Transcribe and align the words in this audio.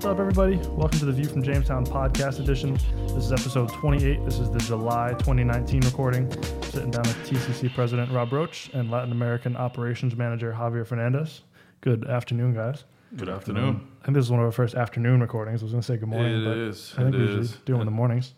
What's 0.00 0.06
up, 0.12 0.18
everybody? 0.18 0.56
Welcome 0.70 0.98
to 1.00 1.04
the 1.04 1.12
View 1.12 1.26
from 1.26 1.42
Jamestown 1.42 1.84
podcast 1.84 2.40
edition. 2.40 2.72
This 3.08 3.26
is 3.26 3.32
episode 3.32 3.68
28. 3.68 4.24
This 4.24 4.38
is 4.38 4.50
the 4.50 4.58
July 4.60 5.10
2019 5.18 5.82
recording. 5.82 6.30
Sitting 6.62 6.90
down 6.90 7.02
with 7.02 7.18
TCC 7.28 7.70
President 7.74 8.10
Robb 8.10 8.32
Roach 8.32 8.70
and 8.72 8.90
Latin 8.90 9.12
American 9.12 9.58
Operations 9.58 10.16
Manager 10.16 10.56
Javier 10.58 10.86
Fernandez. 10.86 11.42
Good 11.82 12.08
afternoon, 12.08 12.54
guys. 12.54 12.84
Good 13.14 13.28
afternoon. 13.28 13.86
I 14.00 14.04
think 14.06 14.14
this 14.14 14.24
is 14.24 14.30
one 14.30 14.40
of 14.40 14.46
our 14.46 14.52
first 14.52 14.74
afternoon 14.74 15.20
recordings. 15.20 15.60
I 15.60 15.64
was 15.66 15.72
going 15.72 15.82
to 15.82 15.86
say 15.86 15.98
good 15.98 16.08
morning, 16.08 16.40
It 16.40 16.44
but 16.46 16.56
is. 16.56 16.94
I 16.96 17.02
think 17.02 17.14
It 17.16 17.18
we 17.18 17.24
usually 17.24 17.40
is. 17.42 17.52
do 17.66 17.72
them 17.74 17.82
in 17.82 17.86
the 17.86 17.90
mornings. 17.92 18.32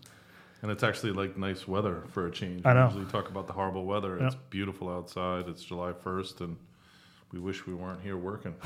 And 0.63 0.71
it's 0.73 0.83
actually 0.83 1.13
like 1.13 1.37
nice 1.39 1.69
weather 1.69 2.03
for 2.09 2.27
a 2.27 2.31
change. 2.33 2.63
I 2.67 2.73
know. 2.73 2.89
We 2.89 2.95
usually 2.95 3.13
talk 3.13 3.29
about 3.31 3.47
the 3.47 3.53
horrible 3.53 3.85
weather. 3.85 4.17
Yep. 4.17 4.27
It's 4.27 4.37
beautiful 4.51 4.89
outside. 4.93 5.47
It's 5.47 5.63
July 5.63 5.93
1st, 5.93 6.41
and 6.41 6.57
we 7.33 7.39
wish 7.41 7.67
we 7.67 7.75
weren't 7.75 8.01
here 8.03 8.17
working. 8.17 8.55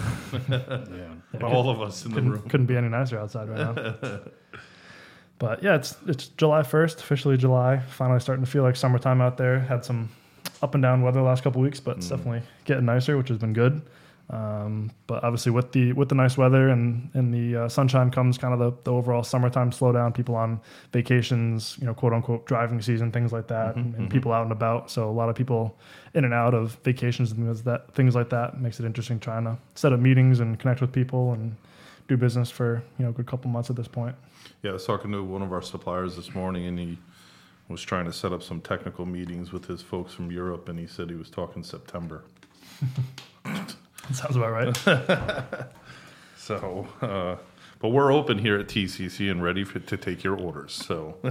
Yeah. 0.49 1.15
All 1.43 1.71
of 1.71 1.81
us 1.81 2.05
in 2.05 2.13
the 2.13 2.23
room. 2.23 2.43
couldn't 2.49 2.67
be 2.67 2.77
any 2.77 2.89
nicer 2.89 3.19
outside 3.19 3.49
right 3.49 3.59
now. 3.77 4.21
but 5.39 5.63
yeah, 5.63 5.75
it's 5.77 5.97
it's 6.07 6.29
July 6.29 6.61
1st, 6.63 6.99
officially 6.99 7.37
July. 7.37 7.79
Finally 7.79 8.21
starting 8.21 8.45
to 8.45 8.51
feel 8.51 8.63
like 8.63 8.77
summertime 8.77 9.21
out 9.21 9.37
there. 9.37 9.61
Had 9.61 9.85
some 9.85 10.09
up 10.63 10.75
and 10.75 10.83
down 10.83 11.03
weather 11.03 11.21
the 11.21 11.27
last 11.27 11.43
couple 11.43 11.61
weeks, 11.63 11.81
but 11.81 11.99
it's 11.99 12.07
Mm. 12.07 12.11
definitely 12.17 12.43
getting 12.65 12.85
nicer, 12.87 13.17
which 13.17 13.29
has 13.29 13.39
been 13.39 13.53
good. 13.53 13.83
Um, 14.29 14.91
but 15.07 15.23
obviously, 15.23 15.53
with 15.53 15.71
the 15.71 15.93
with 15.93 16.09
the 16.09 16.17
nice 16.17 16.37
weather 16.37 16.69
and 16.69 17.11
and 17.15 17.33
the 17.33 17.63
uh, 17.65 17.69
sunshine 17.69 18.11
comes 18.11 18.37
kind 18.39 18.53
of 18.53 18.59
the, 18.59 18.73
the 18.83 18.93
overall 18.93 19.23
summertime 19.23 19.71
slowdown. 19.71 20.13
People 20.13 20.35
on 20.35 20.61
vacations, 20.93 21.77
you 21.81 21.87
know, 21.87 21.95
quote 21.95 22.13
unquote 22.13 22.45
driving 22.47 22.83
season, 22.83 23.13
things 23.13 23.33
like 23.33 23.47
that, 23.49 23.77
Mhm, 23.77 23.95
and 23.97 24.09
mhm. 24.09 24.11
people 24.11 24.33
out 24.33 24.43
and 24.43 24.51
about. 24.53 24.91
So 24.91 25.09
a 25.09 25.13
lot 25.13 25.29
of 25.29 25.37
people 25.37 25.79
in 26.15 26.25
and 26.25 26.35
out 26.35 26.55
of 26.55 26.77
vacations 26.83 27.31
and 27.31 27.45
things 27.45 27.63
that 27.63 27.95
things 27.95 28.17
like 28.17 28.31
that 28.31 28.61
makes 28.61 28.81
it 28.81 28.87
interesting 28.87 29.21
trying 29.21 29.45
to 29.45 29.57
set 29.77 29.93
up 29.93 30.01
meetings 30.01 30.41
and 30.41 30.59
connect 30.59 30.81
with 30.81 30.91
people 30.93 31.33
and 31.33 31.55
do 32.09 32.17
business 32.17 32.51
for 32.51 32.83
you 32.99 33.05
know 33.05 33.11
a 33.11 33.13
good 33.13 33.27
couple 33.27 33.49
months 33.51 33.71
at 33.71 33.77
this 33.77 33.89
point. 33.89 34.17
Yeah, 34.63 34.71
I 34.71 34.75
was 34.75 34.87
talking 34.87 35.13
to 35.13 35.23
one 35.23 35.43
of 35.43 35.53
our 35.53 35.63
suppliers 35.63 36.17
this 36.17 36.35
morning, 36.35 36.67
and 36.67 36.79
he 36.79 36.99
was 37.69 37.83
trying 37.83 38.07
to 38.07 38.13
set 38.13 38.33
up 38.33 38.43
some 38.43 38.61
technical 38.61 39.07
meetings 39.07 39.53
with 39.53 39.67
his 39.67 39.83
folks 39.83 40.15
from 40.15 40.33
Europe, 40.33 40.69
and 40.69 40.79
he 40.81 40.87
said 40.89 41.11
he 41.11 41.17
was 41.17 41.31
talking 41.31 41.63
September. 41.63 42.25
Sounds 44.13 44.37
about 44.37 44.53
right. 44.53 45.67
So, 46.39 46.87
uh, 47.01 47.37
but 47.81 47.89
we're 47.89 48.13
open 48.13 48.39
here 48.39 48.57
at 48.57 48.69
TCC 48.69 49.33
and 49.33 49.43
ready 49.43 49.65
for, 49.65 49.81
to 49.81 49.97
take 49.97 50.23
your 50.23 50.39
orders. 50.39 50.75
So 50.75 51.17
we, 51.21 51.31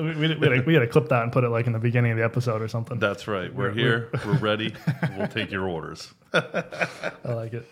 we, 0.00 0.14
we, 0.14 0.28
had 0.28 0.40
to, 0.40 0.62
we 0.66 0.72
had 0.72 0.80
to 0.80 0.86
clip 0.86 1.10
that 1.10 1.22
and 1.22 1.30
put 1.30 1.44
it 1.44 1.50
like 1.50 1.66
in 1.66 1.74
the 1.74 1.78
beginning 1.78 2.12
of 2.12 2.16
the 2.16 2.24
episode 2.24 2.62
or 2.62 2.68
something. 2.68 2.98
that's 2.98 3.28
right. 3.28 3.52
We're 3.54 3.64
We're- 3.64 3.74
here. 3.74 4.10
We're 4.26 4.38
ready. 4.38 4.74
We'll 5.18 5.28
take 5.28 5.50
your 5.50 5.68
orders. 5.68 6.14
I 6.32 6.88
like 7.24 7.52
it. 7.52 7.68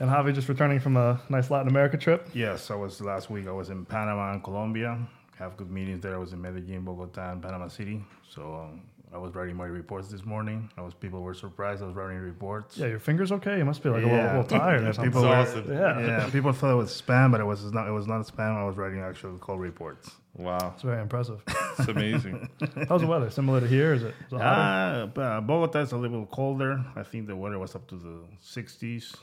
And 0.00 0.10
Javi 0.10 0.34
just 0.34 0.48
returning 0.48 0.80
from 0.80 0.96
a 0.96 1.20
nice 1.28 1.48
Latin 1.48 1.68
America 1.68 1.96
trip. 1.96 2.28
Yes, 2.34 2.72
I 2.72 2.74
was 2.74 3.00
last 3.00 3.30
week. 3.30 3.46
I 3.46 3.52
was 3.52 3.70
in 3.70 3.84
Panama 3.84 4.32
and 4.32 4.42
Colombia. 4.42 4.98
Have 5.38 5.56
good 5.56 5.70
meetings 5.70 6.02
there. 6.02 6.16
I 6.16 6.18
was 6.18 6.32
in 6.32 6.42
Medellin, 6.42 6.84
Bogota, 6.84 7.30
and 7.30 7.40
Panama 7.40 7.68
City. 7.68 8.02
So 8.28 8.68
um, 8.68 8.80
I 9.12 9.18
was 9.18 9.34
writing 9.34 9.56
my 9.56 9.66
reports 9.66 10.08
this 10.08 10.24
morning. 10.24 10.70
I 10.78 10.82
was 10.82 10.94
people 10.94 11.20
were 11.22 11.34
surprised. 11.34 11.82
I 11.82 11.86
was 11.86 11.96
writing 11.96 12.18
reports. 12.18 12.78
Yeah, 12.78 12.86
your 12.86 13.00
fingers 13.00 13.32
okay? 13.32 13.58
You 13.58 13.64
must 13.64 13.82
be 13.82 13.88
like 13.88 14.04
a, 14.04 14.06
little, 14.06 14.20
a 14.20 14.26
little 14.38 14.44
tired 14.44 14.82
Yeah, 14.82 14.88
or 14.88 14.92
something. 14.92 15.10
people 15.10 15.22
were, 15.28 15.40
Exhausted. 15.40 15.66
Yeah. 15.68 16.00
yeah, 16.00 16.30
people 16.30 16.52
thought 16.52 16.70
it 16.72 16.76
was 16.76 17.02
spam, 17.02 17.32
but 17.32 17.40
it 17.40 17.44
was 17.44 17.64
not. 17.72 17.88
It 17.88 17.90
was 17.90 18.06
not 18.06 18.24
spam. 18.26 18.56
I 18.56 18.64
was 18.64 18.76
writing 18.76 19.00
actual 19.00 19.36
call 19.38 19.58
reports. 19.58 20.10
Wow, 20.36 20.70
It's 20.74 20.82
very 20.82 21.02
impressive. 21.02 21.42
it's 21.78 21.88
amazing. 21.88 22.48
How's 22.88 23.00
the 23.00 23.08
weather? 23.08 23.30
Similar 23.30 23.60
to 23.60 23.66
here? 23.66 23.94
Is 23.94 24.04
it, 24.04 24.14
is 24.28 24.32
it? 24.32 24.38
Ah, 24.40 25.08
uh, 25.16 25.40
Bogota 25.40 25.80
is 25.80 25.90
a 25.90 25.96
little 25.96 26.24
colder. 26.26 26.80
I 26.94 27.02
think 27.02 27.26
the 27.26 27.34
weather 27.34 27.58
was 27.58 27.74
up 27.74 27.88
to 27.88 27.96
the 27.96 28.20
60s, 28.40 29.16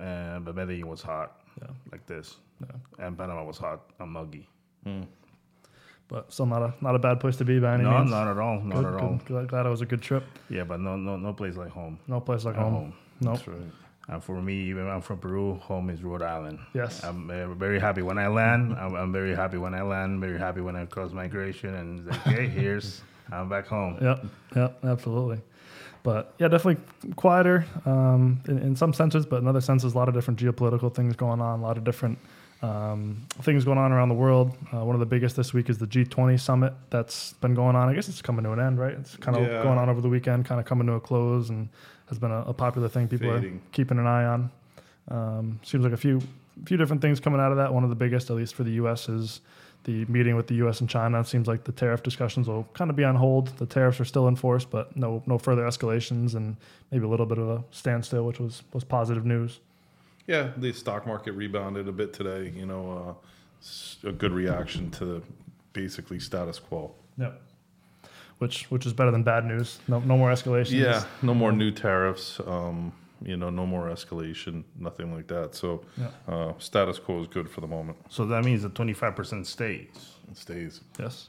uh, 0.00 0.40
but 0.40 0.56
Medellin 0.56 0.88
was 0.88 1.00
hot, 1.00 1.40
Yeah. 1.62 1.68
like 1.92 2.04
this, 2.06 2.36
Yeah. 2.60 3.06
and 3.06 3.16
Panama 3.16 3.44
was 3.44 3.56
hot 3.58 3.82
and 4.00 4.10
muggy. 4.10 4.48
But 6.08 6.32
still 6.32 6.46
not 6.46 6.62
a 6.62 6.74
not 6.80 6.94
a 6.94 6.98
bad 6.98 7.20
place 7.20 7.36
to 7.36 7.44
be 7.44 7.58
by 7.60 7.74
any 7.74 7.84
No, 7.84 7.98
means. 7.98 8.10
not 8.10 8.28
at 8.28 8.38
all. 8.38 8.60
Not 8.60 8.76
Good, 8.76 8.84
at 8.86 8.92
good. 8.92 9.00
all. 9.02 9.20
Glad, 9.26 9.48
glad 9.48 9.66
it 9.66 9.68
was 9.68 9.82
a 9.82 9.86
good 9.86 10.00
trip. 10.00 10.24
Yeah, 10.48 10.64
but 10.64 10.80
no, 10.80 10.96
no, 10.96 11.16
no 11.18 11.32
place 11.34 11.56
like 11.56 11.70
home. 11.70 11.98
No 12.06 12.18
place 12.20 12.44
like 12.46 12.56
At 12.56 12.62
home. 12.62 12.72
home. 12.72 12.92
No. 13.20 13.32
That's 13.32 13.46
right. 13.46 13.58
And 14.10 14.24
for 14.24 14.40
me, 14.40 14.54
even 14.70 14.88
I'm 14.88 15.02
from 15.02 15.18
Peru, 15.18 15.56
home 15.56 15.90
is 15.90 16.02
Rhode 16.02 16.22
Island. 16.22 16.60
Yes. 16.72 17.04
I'm 17.04 17.28
uh, 17.30 17.48
very 17.54 17.78
happy 17.78 18.00
when 18.00 18.16
I 18.16 18.28
land. 18.28 18.72
I'm, 18.80 18.94
I'm 18.94 19.12
very 19.12 19.34
happy 19.36 19.58
when 19.58 19.74
I 19.74 19.82
land. 19.82 20.18
Very 20.20 20.38
happy 20.38 20.62
when 20.62 20.76
I 20.76 20.86
cross 20.86 21.12
migration 21.12 21.74
and 21.74 22.06
like, 22.06 22.26
okay, 22.26 22.46
here's 22.48 23.02
I'm 23.30 23.50
back 23.50 23.66
home. 23.66 23.98
Yep, 24.00 24.24
yep, 24.56 24.78
absolutely. 24.84 25.42
But 26.04 26.32
yeah, 26.38 26.48
definitely 26.48 26.82
quieter 27.16 27.66
um, 27.84 28.40
in, 28.48 28.58
in 28.60 28.76
some 28.76 28.94
senses, 28.94 29.26
but 29.26 29.42
in 29.42 29.46
other 29.46 29.60
senses, 29.60 29.92
a 29.92 29.98
lot 29.98 30.08
of 30.08 30.14
different 30.14 30.40
geopolitical 30.40 30.94
things 30.94 31.14
going 31.16 31.42
on, 31.42 31.58
a 31.60 31.62
lot 31.62 31.76
of 31.76 31.84
different 31.84 32.18
um, 32.62 33.24
things 33.42 33.64
going 33.64 33.78
on 33.78 33.92
around 33.92 34.08
the 34.08 34.14
world. 34.16 34.56
Uh, 34.72 34.84
one 34.84 34.94
of 34.96 35.00
the 35.00 35.06
biggest 35.06 35.36
this 35.36 35.52
week 35.54 35.70
is 35.70 35.78
the 35.78 35.86
G20 35.86 36.40
summit 36.40 36.72
that's 36.90 37.32
been 37.34 37.54
going 37.54 37.76
on. 37.76 37.88
I 37.88 37.94
guess 37.94 38.08
it's 38.08 38.20
coming 38.22 38.44
to 38.44 38.52
an 38.52 38.60
end, 38.60 38.78
right? 38.78 38.94
It's 38.94 39.16
kind 39.16 39.36
of 39.36 39.44
Yeah. 39.44 39.62
going 39.62 39.78
on 39.78 39.88
over 39.88 40.00
the 40.00 40.08
weekend, 40.08 40.44
kind 40.44 40.60
of 40.60 40.66
coming 40.66 40.86
to 40.88 40.94
a 40.94 41.00
close, 41.00 41.50
and 41.50 41.68
has 42.08 42.18
been 42.18 42.30
a, 42.32 42.40
a 42.42 42.52
popular 42.54 42.88
thing 42.88 43.06
people 43.06 43.30
Fading. 43.32 43.56
are 43.56 43.60
keeping 43.72 43.98
an 43.98 44.06
eye 44.06 44.24
on. 44.24 44.50
Um, 45.08 45.60
seems 45.62 45.84
like 45.84 45.92
a 45.92 45.96
few 45.96 46.20
few 46.64 46.76
different 46.76 47.00
things 47.00 47.20
coming 47.20 47.40
out 47.40 47.52
of 47.52 47.58
that. 47.58 47.72
One 47.72 47.84
of 47.84 47.90
the 47.90 47.96
biggest, 47.96 48.30
at 48.30 48.36
least 48.36 48.54
for 48.56 48.64
the 48.64 48.72
U.S., 48.72 49.08
is 49.08 49.40
the 49.84 50.04
meeting 50.06 50.34
with 50.34 50.48
the 50.48 50.56
U.S. 50.56 50.80
and 50.80 50.90
China. 50.90 51.20
It 51.20 51.28
seems 51.28 51.46
like 51.46 51.62
the 51.62 51.70
tariff 51.70 52.02
discussions 52.02 52.48
will 52.48 52.64
kind 52.74 52.90
of 52.90 52.96
be 52.96 53.04
on 53.04 53.14
hold. 53.14 53.56
The 53.58 53.66
tariffs 53.66 54.00
are 54.00 54.04
still 54.04 54.26
in 54.26 54.34
force, 54.34 54.64
but 54.64 54.96
no 54.96 55.22
no 55.26 55.38
further 55.38 55.62
escalations 55.62 56.34
and 56.34 56.56
maybe 56.90 57.04
a 57.04 57.08
little 57.08 57.26
bit 57.26 57.38
of 57.38 57.48
a 57.48 57.62
standstill, 57.70 58.26
which 58.26 58.40
was 58.40 58.64
was 58.72 58.82
positive 58.82 59.24
news. 59.24 59.60
Yeah, 60.28 60.50
the 60.56 60.72
stock 60.72 61.06
market 61.06 61.32
rebounded 61.32 61.88
a 61.88 61.92
bit 61.92 62.12
today. 62.12 62.52
You 62.54 62.66
know, 62.66 63.16
uh, 63.18 63.26
s- 63.60 63.96
a 64.04 64.12
good 64.12 64.32
reaction 64.32 64.90
to 64.92 65.04
the 65.04 65.22
basically 65.72 66.20
status 66.20 66.60
quo. 66.60 66.92
Yep. 67.16 67.42
Which 68.38 68.70
which 68.70 68.86
is 68.86 68.92
better 68.92 69.10
than 69.10 69.24
bad 69.24 69.44
news. 69.44 69.80
No 69.88 69.98
no 70.00 70.16
more 70.16 70.30
escalations. 70.30 70.78
Yeah, 70.78 71.04
no 71.22 71.34
more 71.34 71.50
new 71.50 71.72
tariffs. 71.72 72.40
Um, 72.46 72.92
you 73.20 73.36
know, 73.36 73.50
no 73.50 73.66
more 73.66 73.88
escalation, 73.88 74.62
nothing 74.78 75.12
like 75.12 75.26
that. 75.26 75.52
So, 75.56 75.82
Yeah. 75.96 76.10
uh, 76.28 76.52
status 76.58 77.00
quo 77.00 77.20
is 77.22 77.26
good 77.26 77.50
for 77.50 77.60
the 77.60 77.66
moment. 77.66 77.98
So 78.08 78.24
that 78.26 78.44
means 78.44 78.62
the 78.62 78.68
25% 78.70 79.44
stays. 79.44 79.88
It 80.30 80.36
stays. 80.36 80.82
Yes. 81.00 81.28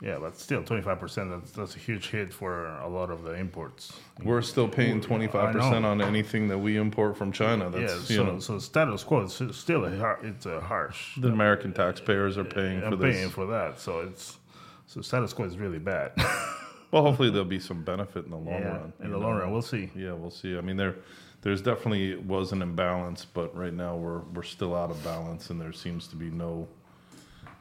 Yeah, 0.00 0.18
but 0.20 0.38
still 0.38 0.62
25%. 0.62 1.40
That's, 1.40 1.50
that's 1.50 1.74
a 1.74 1.78
huge 1.78 2.10
hit 2.10 2.32
for 2.32 2.68
a 2.78 2.88
lot 2.88 3.10
of 3.10 3.24
the 3.24 3.32
imports. 3.32 3.92
We're 4.22 4.42
still 4.42 4.68
paying 4.68 5.00
twenty 5.00 5.26
five 5.26 5.52
percent 5.52 5.84
on 5.84 6.00
anything 6.00 6.48
that 6.48 6.58
we 6.58 6.76
import 6.76 7.16
from 7.16 7.32
China. 7.32 7.68
That's 7.68 8.08
yeah, 8.10 8.16
you 8.16 8.24
so, 8.24 8.24
know, 8.24 8.38
so 8.38 8.58
status 8.58 9.02
quo 9.02 9.22
is 9.22 9.42
still 9.52 9.84
a 9.84 10.16
it's 10.22 10.46
a 10.46 10.60
harsh. 10.60 11.16
the 11.18 11.28
American 11.28 11.72
taxpayers 11.72 12.38
are 12.38 12.44
paying 12.44 12.80
for 12.80 12.96
this. 12.96 13.16
paying 13.16 13.30
for 13.30 13.46
that. 13.46 13.80
So 13.80 14.00
it's 14.00 14.38
so 14.86 15.00
status 15.02 15.32
quo 15.32 15.44
is 15.46 15.58
really 15.58 15.78
bad. 15.78 16.12
well, 16.90 17.02
hopefully 17.02 17.30
there'll 17.30 17.44
be 17.44 17.60
some 17.60 17.82
benefit 17.82 18.24
in 18.24 18.30
the 18.30 18.36
long 18.36 18.60
yeah, 18.60 18.68
run. 18.68 18.92
in 19.00 19.10
the 19.10 19.18
know. 19.18 19.26
long 19.26 19.36
run, 19.36 19.52
we'll 19.52 19.62
see. 19.62 19.90
Yeah, 19.94 20.12
we'll 20.14 20.30
see. 20.30 20.56
I 20.56 20.60
mean, 20.60 20.76
there, 20.76 20.96
there's 21.42 21.60
definitely 21.60 22.16
was 22.16 22.52
an 22.52 22.62
imbalance, 22.62 23.24
but 23.24 23.54
right 23.56 23.72
now 23.72 23.96
we're 23.96 24.20
we're 24.34 24.42
still 24.42 24.74
out 24.74 24.90
of 24.90 25.02
balance, 25.04 25.50
and 25.50 25.60
there 25.60 25.72
seems 25.72 26.06
to 26.08 26.16
be 26.16 26.30
no, 26.30 26.66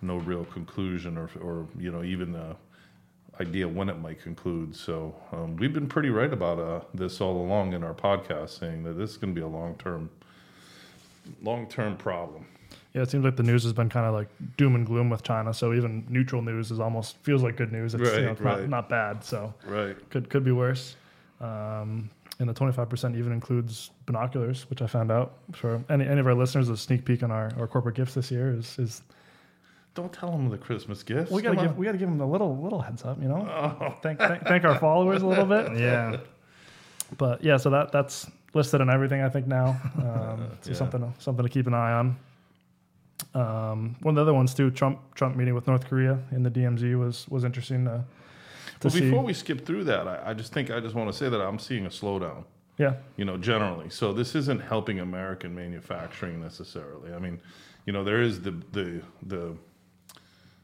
no 0.01 0.17
real 0.17 0.45
conclusion 0.45 1.17
or 1.17 1.29
or 1.41 1.65
you 1.77 1.91
know 1.91 2.03
even 2.03 2.35
a 2.35 2.55
idea 3.39 3.67
when 3.67 3.89
it 3.89 3.99
might 3.99 4.21
conclude. 4.21 4.75
So 4.75 5.15
um, 5.31 5.55
we've 5.57 5.73
been 5.73 5.87
pretty 5.87 6.09
right 6.09 6.31
about 6.33 6.59
uh, 6.59 6.81
this 6.93 7.21
all 7.21 7.37
along 7.39 7.73
in 7.73 7.83
our 7.83 7.93
podcast, 7.93 8.57
saying 8.59 8.83
that 8.83 8.93
this 8.93 9.11
is 9.11 9.17
going 9.17 9.33
to 9.33 9.39
be 9.39 9.43
a 9.45 9.47
long 9.47 9.75
term, 9.75 10.09
long 11.41 11.67
term 11.67 11.95
problem. 11.97 12.45
Yeah, 12.93 13.03
it 13.03 13.11
seems 13.11 13.23
like 13.23 13.35
the 13.35 13.43
news 13.43 13.63
has 13.63 13.73
been 13.73 13.89
kind 13.89 14.07
of 14.07 14.13
like 14.13 14.27
doom 14.57 14.73
and 14.75 14.85
gloom 14.85 15.09
with 15.09 15.21
China. 15.23 15.53
So 15.53 15.73
even 15.73 16.05
neutral 16.09 16.41
news 16.41 16.71
is 16.71 16.79
almost 16.79 17.17
feels 17.17 17.43
like 17.43 17.55
good 17.55 17.71
news. 17.71 17.93
It's, 17.93 18.03
you 18.03 18.21
know, 18.21 18.27
Right, 18.29 18.41
not, 18.43 18.59
right. 18.59 18.69
not 18.69 18.89
bad. 18.89 19.23
So 19.23 19.53
Right. 19.65 19.95
could 20.09 20.29
could 20.29 20.43
be 20.43 20.51
worse. 20.51 20.95
Um, 21.39 22.09
and 22.39 22.47
the 22.49 22.53
twenty 22.53 22.73
five 22.73 22.89
percent 22.89 23.15
even 23.15 23.31
includes 23.31 23.91
binoculars, 24.05 24.67
which 24.69 24.81
I 24.81 24.87
found 24.87 25.11
out 25.11 25.33
for 25.53 25.83
any 25.89 26.07
any 26.07 26.19
of 26.19 26.27
our 26.27 26.33
listeners. 26.35 26.69
A 26.69 26.77
sneak 26.77 27.05
peek 27.05 27.21
on 27.23 27.31
our, 27.31 27.51
our 27.59 27.67
corporate 27.67 27.95
gifts 27.95 28.15
this 28.15 28.31
year 28.31 28.51
is 28.53 28.77
is 28.79 29.01
Don't 29.97 30.13
tell 30.13 30.31
them 30.31 30.47
the 30.49 30.57
Christmas 30.59 31.01
gifts. 31.01 31.31
we 31.31 31.41
gotta 31.41 31.55
Come 31.55 31.63
give 31.65 31.71
on. 31.71 31.77
we 31.77 31.85
gotta 31.87 31.97
give 31.97 32.07
them 32.09 32.21
a 32.21 32.25
little 32.29 32.55
little 32.55 32.81
heads 32.81 33.03
up, 33.03 33.19
you 33.19 33.27
know. 33.27 33.41
Thank, 34.03 34.19
thank 34.19 34.43
thank 34.45 34.63
our 34.63 34.77
followers 34.77 35.23
a 35.23 35.27
little 35.27 35.45
bit. 35.45 35.71
Yeah, 35.79 36.17
But 37.17 37.43
yeah, 37.43 37.57
so 37.57 37.71
that 37.71 37.91
that's 37.91 38.29
listed 38.53 38.79
in 38.79 38.89
everything 38.91 39.21
I 39.21 39.29
think 39.29 39.47
now. 39.47 39.69
Um, 39.97 40.47
so 40.61 40.69
Yeah. 40.71 40.75
something 40.77 41.13
something 41.17 41.43
to 41.43 41.49
keep 41.49 41.65
an 41.67 41.73
eye 41.73 41.93
on. 41.93 42.15
Um, 43.33 43.95
one 44.01 44.11
of 44.13 44.15
the 44.17 44.21
other 44.21 44.33
ones 44.33 44.53
too, 44.53 44.69
Trump 44.71 44.99
Trump 45.15 45.35
meeting 45.35 45.55
with 45.55 45.65
North 45.67 45.87
Korea 45.87 46.19
in 46.31 46.43
the 46.43 46.51
DMZ 46.51 46.97
was 46.99 47.27
was 47.29 47.43
interesting 47.43 47.85
to 47.85 48.03
to 48.81 48.87
Well, 48.87 48.91
see. 48.93 48.99
before 49.01 49.23
we 49.23 49.33
skip 49.33 49.65
through 49.65 49.85
that, 49.85 50.07
I, 50.07 50.29
I 50.29 50.33
just 50.35 50.53
think 50.53 50.69
I 50.69 50.79
just 50.79 50.93
want 50.93 51.11
to 51.11 51.17
say 51.17 51.27
that 51.29 51.41
I'm 51.41 51.57
seeing 51.57 51.85
a 51.87 51.89
slowdown. 51.89 52.43
yeah, 52.77 52.93
you 53.15 53.25
know, 53.25 53.37
generally. 53.37 53.89
So 53.89 54.13
this 54.13 54.35
isn't 54.35 54.61
helping 54.61 54.99
American 54.99 55.55
manufacturing 55.55 56.39
necessarily. 56.39 57.11
I 57.13 57.17
mean, 57.19 57.39
you 57.87 57.93
know, 57.93 58.03
there 58.03 58.21
is 58.21 58.41
the 58.41 58.51
the 58.73 59.01
the 59.25 59.55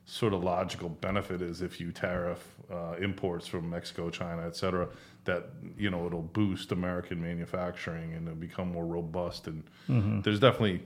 sort 0.05 0.33
of 0.33 0.43
logical 0.43 0.89
benefit 0.89 1.41
is 1.41 1.61
if 1.61 1.79
you 1.79 1.91
tariff 1.91 2.45
uh, 2.71 2.95
imports 3.01 3.47
from 3.47 3.69
Mexico, 3.69 4.09
China, 4.09 4.45
et 4.45 4.55
cetera, 4.55 4.87
that 5.25 5.49
you 5.77 5.89
know 5.89 6.05
it'll 6.05 6.21
boost 6.21 6.71
American 6.71 7.21
manufacturing 7.21 8.13
and 8.13 8.27
it'll 8.27 8.39
become 8.39 8.71
more 8.71 8.85
robust. 8.85 9.47
And 9.47 9.63
there's 10.23 10.39
definitely 10.39 10.85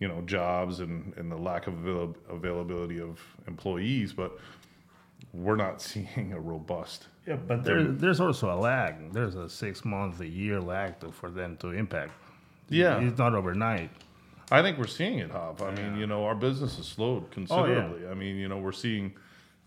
you 0.00 0.08
know, 0.08 0.20
jobs 0.22 0.80
and, 0.80 1.14
and 1.16 1.30
the 1.30 1.36
lack 1.36 1.66
of 1.66 1.74
avail- 1.86 2.16
availability 2.28 3.00
of 3.00 3.20
employees, 3.46 4.12
but 4.12 4.38
we're 5.32 5.56
not 5.56 5.80
seeing 5.88 6.32
a 6.32 6.40
robust. 6.40 7.06
Yeah, 7.26 7.36
but 7.36 7.64
there, 7.64 7.84
there's 7.84 8.20
also 8.20 8.52
a 8.52 8.58
lag. 8.58 9.12
There's 9.12 9.34
a 9.34 9.48
six 9.48 9.84
month, 9.84 10.20
a 10.20 10.28
year 10.28 10.60
lag 10.60 11.00
to, 11.00 11.10
for 11.10 11.30
them 11.30 11.56
to 11.58 11.70
impact. 11.70 12.12
Yeah. 12.68 13.00
It's 13.00 13.18
not 13.18 13.34
overnight. 13.34 13.90
I 14.50 14.62
think 14.62 14.78
we're 14.78 14.86
seeing 14.86 15.18
it, 15.18 15.30
Hop. 15.30 15.62
I 15.62 15.70
mean, 15.70 15.96
you 15.98 16.06
know, 16.06 16.24
our 16.24 16.34
business 16.34 16.76
has 16.76 16.86
slowed 16.86 17.30
considerably. 17.30 18.06
I 18.08 18.14
mean, 18.14 18.36
you 18.36 18.48
know, 18.48 18.58
we're 18.58 18.72
seeing 18.72 19.14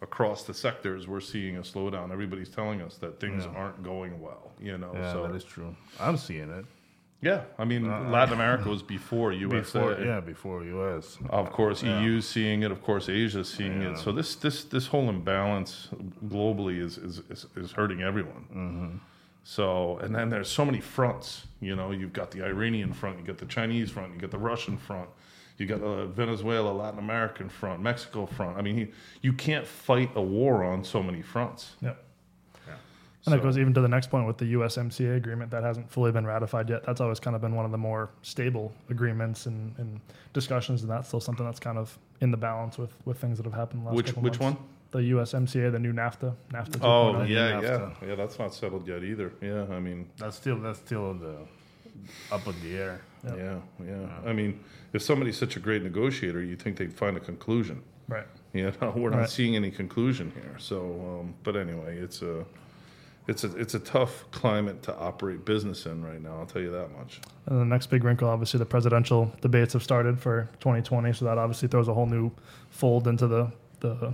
across 0.01 0.43
the 0.43 0.53
sectors, 0.53 1.07
we're 1.07 1.19
seeing 1.19 1.57
a 1.57 1.61
slowdown. 1.61 2.11
Everybody's 2.11 2.49
telling 2.49 2.81
us 2.81 2.97
that 2.97 3.19
things 3.19 3.45
Yeah. 3.45 3.51
aren't 3.59 3.81
going 3.83 4.19
well, 4.21 4.51
you 4.59 4.77
know. 4.77 4.91
Yeah, 4.93 5.11
so 5.13 5.23
that 5.27 5.35
is 5.35 5.43
true. 5.43 5.75
I'm 5.99 6.17
seeing 6.17 6.49
it. 6.51 6.65
yeah, 7.21 7.41
I 7.57 7.65
mean, 7.65 7.87
Latin 8.11 8.35
America 8.35 8.69
was 8.75 8.83
before 8.83 9.31
USA. 9.33 9.79
Before, 9.79 10.05
yeah, 10.05 10.19
before 10.19 10.63
US. 10.63 11.17
Of 11.31 11.51
course, 11.51 11.81
EU's 11.81 12.27
seeing 12.27 12.61
it. 12.61 12.69
Of 12.71 12.83
course, 12.83 13.09
Asia's 13.09 13.49
seeing 13.49 13.81
Yeah. 13.81 13.93
it. 13.93 13.97
So 13.97 14.11
this 14.11 14.35
this 14.35 14.63
this 14.65 14.85
whole 14.85 15.09
imbalance 15.09 15.89
globally 16.27 16.77
is 16.79 16.99
is, 16.99 17.23
is, 17.31 17.47
is 17.55 17.71
hurting 17.71 18.03
everyone. 18.03 18.45
Mm-hmm. 18.55 18.97
So 19.49 19.97
and 19.99 20.13
then 20.13 20.29
there's 20.29 20.49
so 20.49 20.65
many 20.65 20.81
fronts. 20.81 21.47
You 21.61 21.77
know, 21.77 21.91
you've 21.91 22.11
got 22.11 22.31
the 22.31 22.43
Iranian 22.43 22.91
front, 22.91 23.17
you 23.17 23.23
got 23.23 23.37
the 23.37 23.45
Chinese 23.45 23.89
front, 23.89 24.13
you 24.13 24.19
got 24.19 24.29
the 24.29 24.37
Russian 24.37 24.77
front, 24.77 25.09
you 25.57 25.65
got 25.65 25.79
the 25.79 26.07
Venezuela, 26.07 26.69
Latin 26.73 26.99
American 26.99 27.47
front, 27.47 27.81
Mexico 27.81 28.25
front. 28.25 28.57
I 28.57 28.61
mean, 28.61 28.77
you, 28.77 28.87
you 29.21 29.31
can't 29.31 29.65
fight 29.65 30.11
a 30.15 30.21
war 30.21 30.65
on 30.65 30.83
so 30.83 31.01
many 31.01 31.21
fronts. 31.21 31.75
Yep. 31.81 32.03
Yeah. 32.67 32.73
And 33.25 33.33
that 33.33 33.41
goes 33.41 33.57
even 33.57 33.73
to 33.75 33.79
the 33.79 33.87
next 33.87 34.09
point 34.09 34.27
with 34.27 34.37
the 34.37 34.53
USMCA 34.53 35.15
agreement 35.15 35.49
that 35.51 35.63
hasn't 35.63 35.89
fully 35.89 36.11
been 36.11 36.25
ratified 36.25 36.69
yet. 36.69 36.85
That's 36.85 36.99
always 36.99 37.21
kind 37.21 37.33
of 37.33 37.41
been 37.41 37.55
one 37.55 37.63
of 37.63 37.71
the 37.71 37.77
more 37.77 38.09
stable 38.23 38.73
agreements 38.89 39.45
and, 39.45 39.73
and 39.77 40.01
discussions, 40.33 40.81
and 40.81 40.91
that's 40.91 41.07
still 41.07 41.21
something 41.21 41.45
that's 41.45 41.61
kind 41.61 41.77
of 41.77 41.97
in 42.19 42.31
the 42.31 42.37
balance 42.37 42.77
with, 42.77 42.91
with 43.05 43.17
things 43.17 43.37
that 43.37 43.45
have 43.45 43.53
happened. 43.53 43.83
The 43.83 43.85
last 43.85 43.95
Which 43.95 44.07
couple 44.07 44.23
which 44.23 44.41
months. 44.41 44.59
one? 44.59 44.67
The 44.91 44.99
USMCA, 44.99 45.71
the 45.71 45.79
new 45.79 45.91
NAFTA, 45.93 46.33
NAFTA. 46.51 46.79
Oh 46.81 47.23
yeah, 47.23 47.25
yeah, 47.25 47.61
NAFTA. 47.61 48.07
yeah. 48.07 48.15
That's 48.15 48.39
not 48.39 48.53
settled 48.53 48.87
yet 48.87 49.03
either. 49.03 49.33
Yeah, 49.41 49.65
I 49.69 49.79
mean, 49.79 50.09
That's 50.17 50.37
still 50.37 50.57
that's 50.59 50.79
still 50.79 51.13
the 51.13 51.35
up 52.31 52.47
in 52.47 52.53
the 52.63 52.77
air. 52.77 53.01
Yeah. 53.25 53.35
yeah, 53.35 53.85
yeah. 53.85 54.07
I 54.29 54.31
mean, 54.33 54.59
if 54.93 55.01
somebody's 55.01 55.37
such 55.37 55.57
a 55.57 55.59
great 55.59 55.83
negotiator, 55.83 56.41
you 56.41 56.55
think 56.55 56.77
they'd 56.77 56.93
find 56.93 57.17
a 57.17 57.19
conclusion. 57.19 57.81
right. 58.07 58.25
You 58.53 58.71
know, 58.81 58.93
we're 58.95 59.09
not 59.09 59.19
Right. 59.19 59.29
seeing 59.29 59.55
any 59.57 59.71
conclusion 59.71 60.31
here. 60.33 60.55
So, 60.57 61.19
um, 61.21 61.33
but 61.43 61.55
anyway, 61.57 61.97
it's 61.97 62.21
a, 62.21 62.45
it's 63.27 63.43
a, 63.43 63.53
it's 63.57 63.73
a 63.75 63.79
tough 63.79 64.23
climate 64.31 64.81
to 64.83 64.95
operate 64.97 65.43
business 65.43 65.85
in 65.85 66.03
right 66.03 66.21
now. 66.21 66.37
I'll 66.39 66.45
tell 66.45 66.61
you 66.61 66.71
that 66.71 66.95
much. 66.97 67.19
And 67.47 67.59
the 67.59 67.65
next 67.65 67.87
big 67.87 68.03
wrinkle, 68.05 68.29
obviously, 68.29 68.57
the 68.59 68.65
presidential 68.65 69.33
debates 69.41 69.73
have 69.73 69.83
started 69.83 70.17
for 70.17 70.47
2020, 70.61 71.11
so 71.13 71.25
that 71.25 71.37
obviously 71.37 71.67
throws 71.67 71.89
a 71.89 71.93
whole 71.93 72.05
new 72.07 72.31
fold 72.69 73.07
into 73.07 73.27
the 73.27 73.51
the 73.81 74.13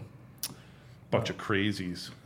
Bunch 1.13 1.30
of 1.30 1.38
crazies. 1.38 2.10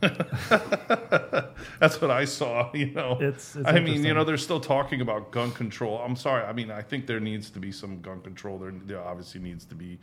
That's 1.78 2.00
what 2.00 2.10
I 2.10 2.24
saw. 2.24 2.70
You 2.72 2.86
know, 2.92 3.12
It's- 3.20 3.54
it's 3.54 3.68
I 3.68 3.80
mean, 3.80 4.02
you 4.04 4.14
know, 4.14 4.24
they're 4.24 4.36
still 4.38 4.60
talking 4.60 5.00
about 5.02 5.30
gun 5.30 5.50
control. 5.52 5.98
I'm 5.98 6.16
sorry. 6.16 6.42
I 6.44 6.52
mean, 6.54 6.70
I 6.70 6.80
think 6.80 7.06
there 7.06 7.20
needs 7.20 7.50
to 7.50 7.58
be 7.58 7.70
some 7.70 8.00
gun 8.00 8.20
control. 8.22 8.58
There, 8.58 8.72
there 8.86 9.00
obviously 9.00 9.40
needs 9.40 9.64
to 9.66 9.74
be 9.74 9.98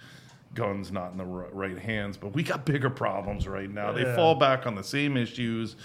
guns 0.53 0.91
not 0.91 1.11
in 1.13 1.17
the 1.17 1.25
right 1.25 1.77
hands. 1.79 2.15
But 2.15 2.33
we 2.33 2.43
got 2.43 2.63
bigger 2.65 2.89
problems 2.91 3.47
right 3.47 3.69
now. 3.69 3.91
They 3.91 4.03
Yeah. 4.03 4.15
fall 4.15 4.35
back 4.35 4.67
on 4.67 4.75
the 4.75 4.83
same 4.83 5.17
issues. 5.17 5.75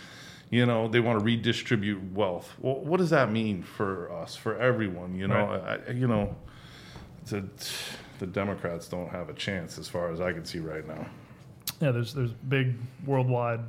You 0.50 0.66
know, 0.66 0.86
they 0.88 1.00
want 1.00 1.18
to 1.20 1.24
redistribute 1.24 2.02
wealth. 2.12 2.54
Well, 2.60 2.80
what 2.84 2.98
does 2.98 3.10
that 3.10 3.30
mean 3.32 3.62
for 3.62 4.12
us, 4.12 4.36
for 4.36 4.58
everyone? 4.58 5.14
You 5.14 5.28
know, 5.28 5.46
Right. 5.64 5.80
I, 5.88 5.92
you 5.92 6.06
know, 6.06 6.36
the 7.26 7.48
the 8.18 8.26
Democrats 8.26 8.88
don't 8.88 9.08
have 9.08 9.30
a 9.30 9.32
chance 9.32 9.78
as 9.78 9.88
far 9.88 10.10
as 10.12 10.20
I 10.20 10.32
can 10.34 10.44
see 10.44 10.58
right 10.58 10.86
now. 10.86 11.06
Yeah, 11.80 11.90
there's 11.90 12.14
there's 12.14 12.32
big 12.32 12.74
worldwide 13.06 13.60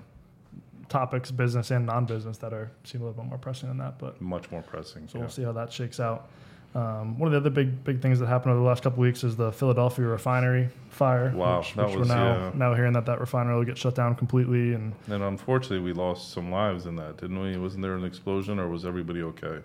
topics, 0.90 1.32
business 1.32 1.72
and 1.72 1.86
non-business, 1.86 2.38
that 2.40 2.54
are 2.54 2.70
seem 2.84 3.02
a 3.02 3.06
little 3.06 3.22
bit 3.24 3.30
more 3.30 3.38
pressing 3.38 3.70
than 3.70 3.78
that. 3.78 3.98
But 3.98 4.22
Much 4.22 4.52
more 4.52 4.62
pressing. 4.62 5.08
so 5.08 5.18
yeah. 5.18 5.22
we'll 5.22 5.30
see 5.30 5.44
how 5.44 5.54
that 5.54 5.72
shakes 5.72 6.00
out. 6.00 6.30
Um, 6.74 7.20
one 7.20 7.28
of 7.28 7.32
the 7.34 7.38
other 7.38 7.50
big 7.50 7.84
big 7.84 8.02
things 8.02 8.20
that 8.20 8.28
happened 8.28 8.52
over 8.54 8.62
the 8.62 8.68
last 8.68 8.82
couple 8.84 9.00
of 9.00 9.06
weeks 9.08 9.26
is 9.26 9.36
the 9.36 9.52
Philadelphia 9.52 10.06
refinery 10.06 10.70
fire. 10.90 11.34
Wow, 11.36 11.60
which, 11.60 11.74
that 11.76 11.88
which 11.88 11.98
was- 11.98 12.10
we're 12.10 12.16
now 12.16 12.34
yeah. 12.34 12.52
now 12.56 12.74
hearing 12.74 12.94
that 12.94 13.06
that 13.08 13.20
refinery 13.20 13.56
will 13.56 13.66
get 13.66 13.78
shut 13.78 13.96
down 13.96 14.16
completely, 14.16 14.74
and 14.74 14.94
And 15.08 15.22
unfortunately, 15.22 15.80
we 15.80 15.92
lost 15.94 16.32
some 16.32 16.50
lives 16.52 16.86
in 16.86 16.96
that, 16.96 17.18
didn't 17.18 17.40
we? 17.42 17.58
Wasn't 17.58 17.82
there 17.82 17.96
an 17.96 18.06
explosion, 18.06 18.58
or 18.60 18.68
was 18.70 18.86
everybody 18.86 19.22
okay? 19.22 19.60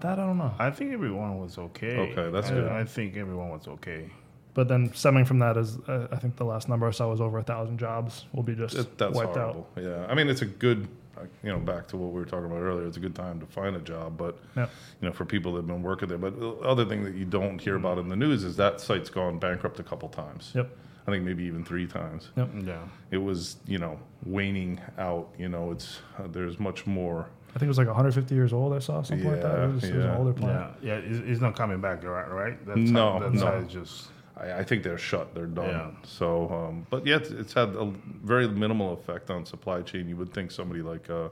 that 0.00 0.18
I 0.18 0.26
don't 0.26 0.38
know. 0.38 0.52
I 0.58 0.70
think 0.70 0.92
everyone 0.92 1.38
was 1.38 1.58
okay. 1.58 1.96
Okay, 1.96 2.30
that's 2.30 2.50
I, 2.50 2.54
good. 2.54 2.72
I 2.72 2.84
think 2.84 3.16
everyone 3.16 3.50
was 3.50 3.68
okay. 3.68 4.10
But 4.54 4.68
then 4.68 4.92
stemming 4.94 5.24
from 5.24 5.38
that 5.38 5.56
is, 5.56 5.78
uh, 5.88 6.08
I 6.12 6.16
think 6.16 6.36
the 6.36 6.44
last 6.44 6.68
number 6.68 6.86
I 6.86 6.90
saw 6.90 7.08
was 7.10 7.20
over 7.20 7.38
a 7.38 7.42
thousand 7.42 7.78
jobs 7.78 8.26
will 8.34 8.42
be 8.42 8.54
just 8.54 8.74
It, 8.76 8.98
that's 8.98 9.14
wiped 9.16 9.34
horrible. 9.36 9.66
Yeah, 9.80 10.06
I 10.08 10.14
mean, 10.14 10.28
it's 10.28 10.42
a 10.42 10.46
good, 10.46 10.88
uh, 11.16 11.22
you 11.42 11.50
know, 11.50 11.58
back 11.58 11.88
to 11.88 11.96
what 11.96 12.12
we 12.12 12.20
were 12.20 12.26
talking 12.26 12.46
about 12.46 12.60
earlier. 12.60 12.86
It's 12.86 12.98
a 12.98 13.00
good 13.00 13.14
time 13.14 13.40
to 13.40 13.46
find 13.46 13.74
a 13.76 13.80
job, 13.80 14.18
but 14.18 14.38
Yep. 14.56 14.70
you 15.00 15.08
know, 15.08 15.12
for 15.14 15.24
people 15.24 15.52
that 15.54 15.60
have 15.60 15.66
been 15.68 15.82
working 15.82 16.08
there. 16.08 16.18
But 16.18 16.38
the 16.38 16.50
other 16.58 16.84
thing 16.84 17.02
that 17.04 17.14
you 17.14 17.24
don't 17.24 17.58
hear 17.60 17.76
about 17.76 17.96
in 17.98 18.08
the 18.10 18.16
news 18.16 18.44
is 18.44 18.56
that 18.56 18.78
site's 18.80 19.08
gone 19.08 19.38
bankrupt 19.38 19.80
a 19.80 19.82
couple 19.82 20.08
times. 20.10 20.52
Yep. 20.54 20.68
I 21.06 21.10
think 21.10 21.24
maybe 21.24 21.44
even 21.44 21.64
three 21.64 21.86
times. 21.86 22.28
Yep. 22.36 22.50
Yeah. 22.64 22.78
It 23.10 23.18
was, 23.18 23.56
you 23.66 23.78
know, 23.78 23.98
waning 24.26 24.80
out. 24.98 25.30
You 25.38 25.48
know, 25.48 25.72
it's 25.72 25.98
uh, 26.18 26.26
there's 26.30 26.60
much 26.60 26.86
more. 26.86 27.26
I 27.50 27.58
think 27.58 27.64
it 27.64 27.68
was 27.68 27.78
like 27.78 27.86
150 27.88 28.34
years 28.34 28.52
old. 28.52 28.72
I 28.74 28.78
saw 28.78 29.02
something 29.02 29.26
like 29.28 29.42
that. 29.42 29.58
It 29.58 29.72
was, 29.74 29.84
it 29.84 29.94
was 29.96 30.04
an 30.04 30.10
Yeah, 30.10 30.18
older 30.18 30.32
plant. 30.32 30.74
Yeah, 30.82 30.94
yeah, 30.94 31.00
it's, 31.00 31.18
it's 31.28 31.40
not 31.40 31.56
coming 31.56 31.80
back, 31.80 32.04
right? 32.04 32.30
Right? 32.30 32.66
That 32.66 32.76
No, 32.76 33.14
side, 33.18 33.22
that 33.22 33.32
no. 33.34 33.40
side 33.40 33.62
is 33.62 33.72
just 33.72 34.08
I, 34.42 34.58
I 34.58 34.64
think 34.64 34.82
they're 34.82 34.98
shut. 34.98 35.34
They're 35.34 35.46
done. 35.46 35.68
Yeah. 35.68 35.90
So, 36.04 36.50
um, 36.50 36.86
but 36.90 37.06
yeah, 37.06 37.18
it's, 37.22 37.52
had 37.52 37.70
a 37.70 37.92
very 38.22 38.48
minimal 38.48 38.92
effect 38.94 39.30
on 39.30 39.46
supply 39.46 39.82
chain. 39.82 40.08
You 40.08 40.16
would 40.16 40.32
think 40.32 40.50
somebody 40.50 40.82
like 40.82 41.08
uh, 41.08 41.28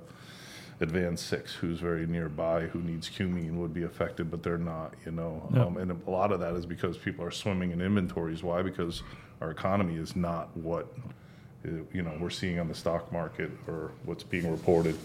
AdvanSix, 0.81 1.51
who's 1.51 1.81
very 1.81 2.07
nearby, 2.07 2.62
who 2.62 2.81
needs 2.81 3.09
cumene, 3.09 3.59
would 3.61 3.75
be 3.75 3.83
affected, 3.83 4.31
but 4.31 4.43
they're 4.43 4.59
not. 4.59 4.95
You 5.05 5.12
know, 5.12 5.49
um, 5.55 5.77
and 5.77 5.91
a 6.07 6.11
lot 6.11 6.33
of 6.33 6.41
that 6.41 6.55
is 6.55 6.67
because 6.67 6.97
people 6.97 7.25
are 7.25 7.31
swimming 7.31 7.73
in 7.73 7.81
inventories. 7.81 8.43
Why? 8.43 8.62
Because 8.62 9.03
our 9.41 9.51
economy 9.51 9.97
is 9.97 10.17
not 10.17 10.55
what 10.57 10.93
uh, 11.67 11.71
you 11.93 12.03
know 12.03 12.17
we're 12.21 12.31
seeing 12.31 12.59
on 12.59 12.69
the 12.69 12.75
stock 12.75 13.12
market 13.12 13.51
or 13.67 13.91
what's 14.05 14.25
being 14.25 14.51
reported. 14.51 14.97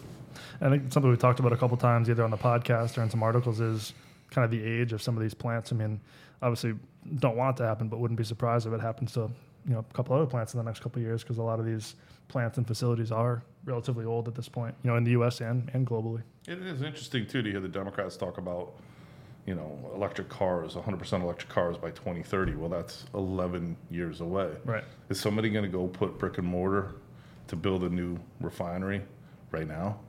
I 0.60 0.70
think 0.70 0.92
something 0.92 1.10
we 1.10 1.18
talked 1.18 1.40
about 1.40 1.54
a 1.54 1.58
couple 1.58 1.78
times, 1.78 2.10
either 2.10 2.24
on 2.24 2.32
the 2.32 2.38
podcast 2.38 2.98
or 2.98 3.04
in 3.04 3.10
some 3.10 3.24
articles, 3.24 3.60
is 3.60 3.94
kind 4.36 4.46
of 4.46 4.52
the 4.52 4.64
age 4.64 4.92
of 4.92 5.02
some 5.02 5.16
of 5.16 5.24
these 5.24 5.34
plants. 5.34 5.72
I 5.72 5.76
mean, 5.76 6.02
obviously, 6.42 6.76
don't 7.20 7.38
want 7.38 7.58
it 7.58 7.64
to 7.64 7.68
happen, 7.68 7.88
but 7.88 8.00
wouldn't 8.00 8.18
be 8.18 8.26
surprised 8.26 8.68
if 8.68 8.74
it 8.74 8.82
happens 8.82 9.14
to 9.14 9.32
you 9.66 9.74
know 9.74 9.80
a 9.80 9.94
couple 9.94 10.16
other 10.16 10.26
plants 10.26 10.54
in 10.54 10.58
the 10.58 10.64
next 10.64 10.82
couple 10.82 11.02
of 11.02 11.08
years 11.08 11.24
because 11.24 11.38
a 11.38 11.44
lot 11.44 11.60
of 11.60 11.66
these 11.66 11.96
plants 12.28 12.58
and 12.58 12.68
facilities 12.68 13.12
are 13.12 13.42
relatively 13.64 14.06
old 14.06 14.28
at 14.28 14.36
this 14.36 14.50
point. 14.50 14.76
You 14.84 14.92
know, 14.92 14.98
in 14.98 15.06
the 15.06 15.12
U.S. 15.12 15.40
and 15.40 15.72
and 15.74 15.88
globally. 15.88 16.22
It 16.48 16.62
is 16.62 16.82
interesting 16.82 17.26
too 17.26 17.42
to 17.42 17.50
hear 17.50 17.62
the 17.62 17.70
Democrats 17.70 18.18
talk 18.18 18.38
about, 18.38 18.74
you 19.46 19.56
know, 19.56 19.80
electric 19.96 20.30
cars, 20.30 20.76
100% 20.76 21.22
electric 21.22 21.50
cars 21.50 21.78
by 21.78 21.90
2030. 21.92 22.56
Well, 22.56 22.70
that's 22.70 23.06
11 23.16 23.78
years 23.90 24.22
away. 24.22 24.52
Right. 24.66 24.84
Is 25.10 25.20
somebody 25.20 25.50
going 25.50 25.66
to 25.66 25.72
go 25.72 25.88
put 25.88 26.20
brick 26.20 26.38
and 26.38 26.46
mortar 26.46 26.96
to 27.48 27.56
build 27.56 27.84
a 27.84 27.90
new 27.90 28.20
refinery 28.42 29.02
right 29.52 29.68
now? 29.68 30.00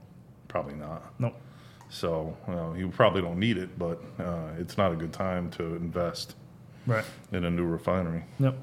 Probably 0.47 0.75
not. 0.75 1.13
Nope. 1.17 1.35
So 1.89 2.35
well, 2.47 2.75
you 2.77 2.89
probably 2.89 3.21
don't 3.21 3.39
need 3.39 3.57
it, 3.57 3.77
but 3.79 4.01
uh, 4.19 4.49
it's 4.59 4.77
not 4.77 4.91
a 4.91 4.95
good 4.95 5.13
time 5.13 5.49
to 5.51 5.63
invest 5.75 6.35
Right. 6.85 7.05
in 7.31 7.43
a 7.45 7.49
new 7.51 7.65
refinery. 7.65 8.23
Yep. 8.39 8.55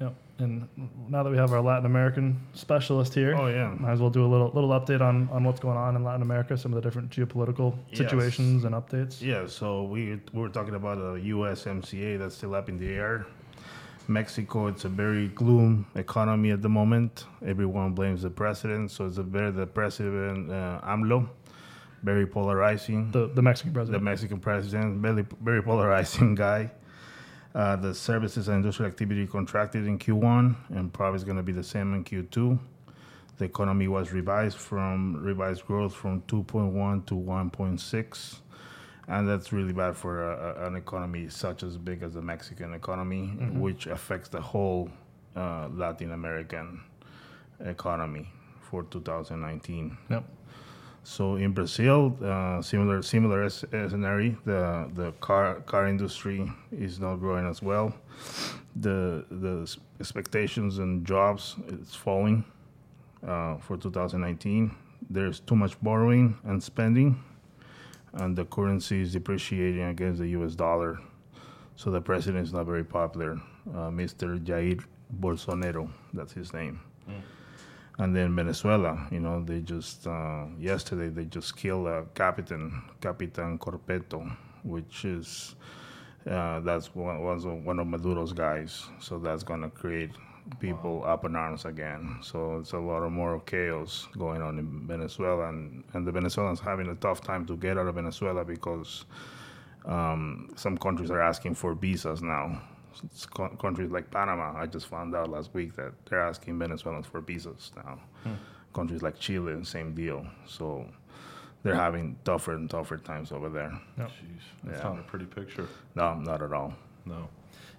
Yep. 0.00 0.14
And 0.38 0.68
now 1.08 1.22
that 1.22 1.30
we 1.30 1.36
have 1.38 1.52
our 1.52 1.60
Latin 1.60 1.86
American 1.86 2.40
specialist 2.52 3.14
here, 3.14 3.34
Oh, 3.36 3.46
yeah. 3.48 3.74
might 3.78 3.92
as 3.92 4.00
well 4.00 4.10
do 4.10 4.24
a 4.24 4.28
little 4.28 4.50
little 4.52 4.70
update 4.70 5.00
on, 5.00 5.28
on 5.32 5.44
what's 5.44 5.60
going 5.60 5.76
on 5.76 5.96
in 5.96 6.04
Latin 6.04 6.22
America, 6.22 6.56
some 6.56 6.72
of 6.72 6.76
the 6.76 6.82
different 6.82 7.10
geopolitical 7.10 7.74
Yes. 7.90 7.98
situations 7.98 8.64
and 8.64 8.74
updates. 8.74 9.20
Yeah, 9.22 9.46
so 9.46 9.84
we 9.84 10.20
we 10.32 10.40
were 10.42 10.48
talking 10.50 10.74
about 10.74 10.98
the 10.98 11.20
USMCA 11.30 12.18
that's 12.18 12.34
still 12.36 12.54
up 12.54 12.68
in 12.68 12.78
the 12.78 12.88
air. 12.92 13.26
Mexico, 14.08 14.68
it's 14.68 14.84
a 14.84 14.88
very 14.88 15.28
gloom 15.28 15.84
economy 15.96 16.52
at 16.52 16.62
the 16.62 16.68
moment. 16.68 17.24
Everyone 17.44 17.92
blames 17.92 18.22
the 18.22 18.30
president, 18.30 18.92
so 18.92 19.06
it's 19.06 19.18
a 19.18 19.22
very 19.24 19.50
the 19.50 19.66
president 19.66 20.48
uh, 20.52 20.80
AMLO, 20.84 21.28
very 22.06 22.26
polarizing. 22.26 23.10
The 23.10 23.26
the 23.38 23.42
Mexican 23.42 23.72
president. 23.74 24.00
the. 24.00 24.10
Mexican 24.10 24.40
president, 24.40 25.02
very 25.02 25.26
very 25.42 25.62
polarizing 25.62 26.34
guy. 26.46 26.70
Uh, 27.54 27.74
the 27.74 27.94
services 27.94 28.48
and 28.48 28.58
industrial 28.58 28.90
activity 28.90 29.26
contracted 29.26 29.86
in 29.86 29.98
Q1 29.98 30.54
and 30.76 30.92
probably 30.92 31.16
is 31.16 31.24
going 31.24 31.38
to 31.38 31.42
be 31.42 31.52
the 31.52 31.64
same 31.64 31.94
in 31.94 32.04
Q2. 32.04 32.58
The 33.38 33.44
economy 33.46 33.88
was 33.88 34.12
revised 34.12 34.58
from 34.58 35.16
revised 35.30 35.66
growth 35.66 35.94
from 35.94 36.22
2.1 36.22 37.06
to 37.06 37.14
1.6, 37.14 38.36
and 39.08 39.28
that's 39.28 39.52
really 39.52 39.72
bad 39.72 39.96
for 39.96 40.12
a, 40.32 40.66
an 40.66 40.76
economy 40.76 41.28
such 41.28 41.62
as 41.62 41.76
big 41.76 42.02
as 42.02 42.14
the 42.14 42.22
Mexican 42.22 42.74
economy, 42.74 43.24
which 43.64 43.86
affects 43.86 44.28
the 44.28 44.40
whole 44.40 44.90
uh, 45.34 45.68
Latin 45.72 46.12
American 46.12 46.80
economy 47.60 48.28
for 48.70 48.82
2019. 48.84 49.96
Yep. 50.10 50.24
So 51.06 51.36
in 51.36 51.52
Brazil, 51.52 52.18
uh, 52.20 52.60
similar 52.60 53.00
similar 53.00 53.48
scenario. 53.48 54.36
The 54.44 54.90
the 54.92 55.12
car 55.20 55.60
car 55.60 55.86
industry 55.86 56.50
is 56.72 56.98
not 56.98 57.20
growing 57.20 57.46
as 57.46 57.62
well. 57.62 57.94
The 58.74 59.24
the 59.30 59.54
expectations 60.00 60.78
and 60.78 61.06
jobs 61.06 61.54
is 61.68 61.94
falling 61.94 62.44
uh, 63.24 63.56
for 63.58 63.76
2019. 63.76 64.74
There's 65.08 65.38
too 65.38 65.54
much 65.54 65.80
borrowing 65.80 66.36
and 66.42 66.60
spending, 66.60 67.22
and 68.14 68.34
the 68.34 68.44
currency 68.44 69.00
is 69.00 69.12
depreciating 69.12 69.84
against 69.84 70.18
the 70.18 70.28
U.S. 70.38 70.56
dollar. 70.56 70.98
So 71.76 71.92
the 71.92 72.00
president 72.00 72.42
is 72.42 72.52
not 72.52 72.66
very 72.66 72.84
popular. 72.84 73.40
Uh, 73.70 73.90
Mr. 73.94 74.44
Jair 74.44 74.82
Bolsonaro, 75.20 75.88
that's 76.12 76.32
his 76.32 76.52
name. 76.52 76.80
And 77.98 78.14
then 78.14 78.36
Venezuela, 78.36 79.08
you 79.10 79.20
know, 79.20 79.42
they 79.42 79.60
just 79.60 80.06
uh, 80.06 80.44
yesterday 80.58 81.08
they 81.08 81.24
just 81.24 81.56
killed 81.56 81.86
a 81.86 82.04
captain, 82.14 82.82
Capitan 83.00 83.58
Corpeto, 83.58 84.36
which 84.64 85.04
is 85.04 85.54
uh, 86.30 86.60
that's 86.60 86.94
one 86.94 87.22
was 87.22 87.46
one 87.46 87.78
of 87.78 87.86
Maduro's 87.86 88.32
guys. 88.32 88.86
So 89.00 89.18
that's 89.18 89.42
gonna 89.42 89.70
create 89.70 90.10
people 90.60 91.02
up 91.06 91.24
in 91.24 91.34
arms 91.36 91.64
again. 91.64 92.18
So 92.20 92.58
it's 92.58 92.72
a 92.72 92.78
lot 92.78 93.02
of 93.02 93.12
moral 93.12 93.40
chaos 93.40 94.06
going 94.18 94.42
on 94.42 94.58
in 94.58 94.86
Venezuela, 94.86 95.48
and, 95.48 95.82
and 95.94 96.06
the 96.06 96.12
Venezuelans 96.12 96.60
having 96.60 96.88
a 96.88 96.94
tough 96.96 97.20
time 97.20 97.46
to 97.46 97.56
get 97.56 97.78
out 97.78 97.86
of 97.86 97.94
Venezuela 97.94 98.44
because 98.44 99.06
um, 99.86 100.50
some 100.56 100.76
countries 100.76 101.10
are 101.10 101.20
asking 101.20 101.54
for 101.54 101.74
visas 101.74 102.22
now. 102.22 102.60
It's 103.04 103.26
co- 103.26 103.48
countries 103.56 103.90
like 103.90 104.10
Panama, 104.10 104.54
I 104.58 104.66
just 104.66 104.86
found 104.86 105.14
out 105.14 105.28
last 105.28 105.52
week 105.54 105.74
that 105.76 105.92
they're 106.08 106.20
asking 106.22 106.58
Venezuelans 106.58 107.06
for 107.06 107.20
visas 107.20 107.72
now. 107.76 107.98
Hmm. 108.24 108.32
Countries 108.74 109.02
like 109.02 109.18
Chile, 109.18 109.64
same 109.64 109.94
deal. 109.94 110.26
So 110.46 110.86
they're 111.62 111.74
having 111.74 112.16
tougher 112.24 112.52
and 112.54 112.68
tougher 112.70 112.96
times 112.98 113.32
over 113.32 113.48
there. 113.48 113.72
Yep. 113.98 114.08
Jeez, 114.08 114.40
that's 114.64 114.78
Yeah. 114.82 114.88
not 114.90 114.98
a 115.00 115.02
pretty 115.02 115.26
picture. 115.26 115.66
No, 115.94 116.14
not 116.14 116.42
at 116.42 116.52
all. 116.52 116.74
No. 117.04 117.28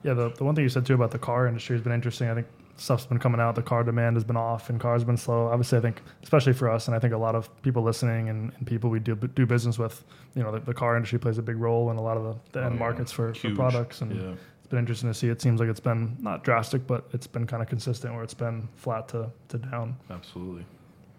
Yeah, 0.04 0.14
the, 0.14 0.30
the 0.30 0.44
one 0.44 0.56
thing 0.56 0.64
you 0.64 0.70
said 0.70 0.86
too 0.86 0.94
about 0.94 1.12
the 1.12 1.20
car 1.20 1.48
industry 1.48 1.76
has 1.76 1.84
been 1.84 1.94
interesting. 1.94 2.30
I 2.30 2.36
think 2.36 2.48
stuff's 2.78 3.06
been 3.08 3.18
coming 3.20 3.42
out. 3.42 3.56
The 3.56 3.64
car 3.64 3.84
demand 3.84 4.16
has 4.16 4.24
been 4.24 4.38
off, 4.38 4.70
and 4.70 4.80
cars 4.80 5.02
have 5.02 5.08
been 5.08 5.18
slow. 5.18 5.48
Obviously, 5.48 5.78
I 5.80 5.82
think 5.82 6.02
especially 6.24 6.54
for 6.54 6.70
us, 6.70 6.88
and 6.88 6.96
I 6.96 7.00
think 7.00 7.14
a 7.14 7.18
lot 7.18 7.34
of 7.36 7.50
people 7.64 7.82
listening 7.82 8.30
and, 8.30 8.52
and 8.58 8.68
people 8.68 8.90
we 8.92 9.00
do 9.00 9.16
do 9.16 9.46
business 9.46 9.80
with, 9.80 10.04
you 10.36 10.44
know, 10.44 10.52
the, 10.52 10.60
the 10.60 10.74
car 10.74 10.96
industry 10.96 11.18
plays 11.20 11.38
a 11.40 11.42
big 11.42 11.58
role 11.58 11.90
in 11.92 11.98
a 11.98 12.02
lot 12.02 12.16
of 12.18 12.24
the, 12.24 12.36
the 12.54 12.60
Oh, 12.62 12.66
end 12.68 12.76
yeah. 12.76 12.80
markets 12.80 13.12
for, 13.12 13.34
for 13.34 13.54
products. 13.56 14.02
And 14.02 14.16
Yeah. 14.16 14.34
It's 14.68 14.72
been 14.72 14.80
interesting 14.80 15.10
to 15.10 15.14
see. 15.14 15.30
It 15.30 15.42
seems 15.42 15.62
like 15.62 15.70
it's 15.70 15.80
been 15.80 16.18
not 16.20 16.44
drastic, 16.44 16.86
but 16.86 17.06
it's 17.14 17.26
been 17.26 17.48
kind 17.48 17.64
of 17.64 17.70
consistent 17.70 18.14
where 18.14 18.22
it's 18.22 18.34
been 18.34 18.68
flat 18.76 19.08
to, 19.10 19.30
to 19.48 19.58
down. 19.60 19.96
Absolutely. 20.12 20.64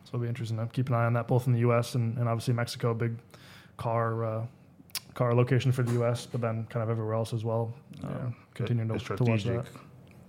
So 0.05 0.11
it'll 0.11 0.21
be 0.21 0.29
interesting 0.29 0.59
to 0.59 0.67
keep 0.67 0.89
an 0.91 0.95
eye 0.95 1.07
on 1.07 1.15
that, 1.15 1.27
both 1.27 1.47
in 1.47 1.55
the 1.55 1.61
U.S. 1.61 1.95
and, 1.95 2.19
and 2.19 2.29
obviously 2.29 2.53
Mexico, 2.53 2.93
big 2.93 3.17
car 3.79 4.23
uh, 4.27 4.47
car 5.15 5.35
location 5.35 5.73
for 5.73 5.83
the 5.83 5.93
U.S., 5.95 6.27
but 6.27 6.43
then 6.43 6.67
kind 6.69 6.83
of 6.83 6.91
everywhere 6.91 7.15
else 7.15 7.33
as 7.33 7.43
well. 7.43 7.73
Uh, 8.05 8.09
Yeah. 8.09 8.31
continuing 8.53 8.91
A 8.91 8.99
to, 8.99 9.17
to 9.17 9.25
watch 9.25 9.41
strategic 9.41 9.65
that. 9.73 9.81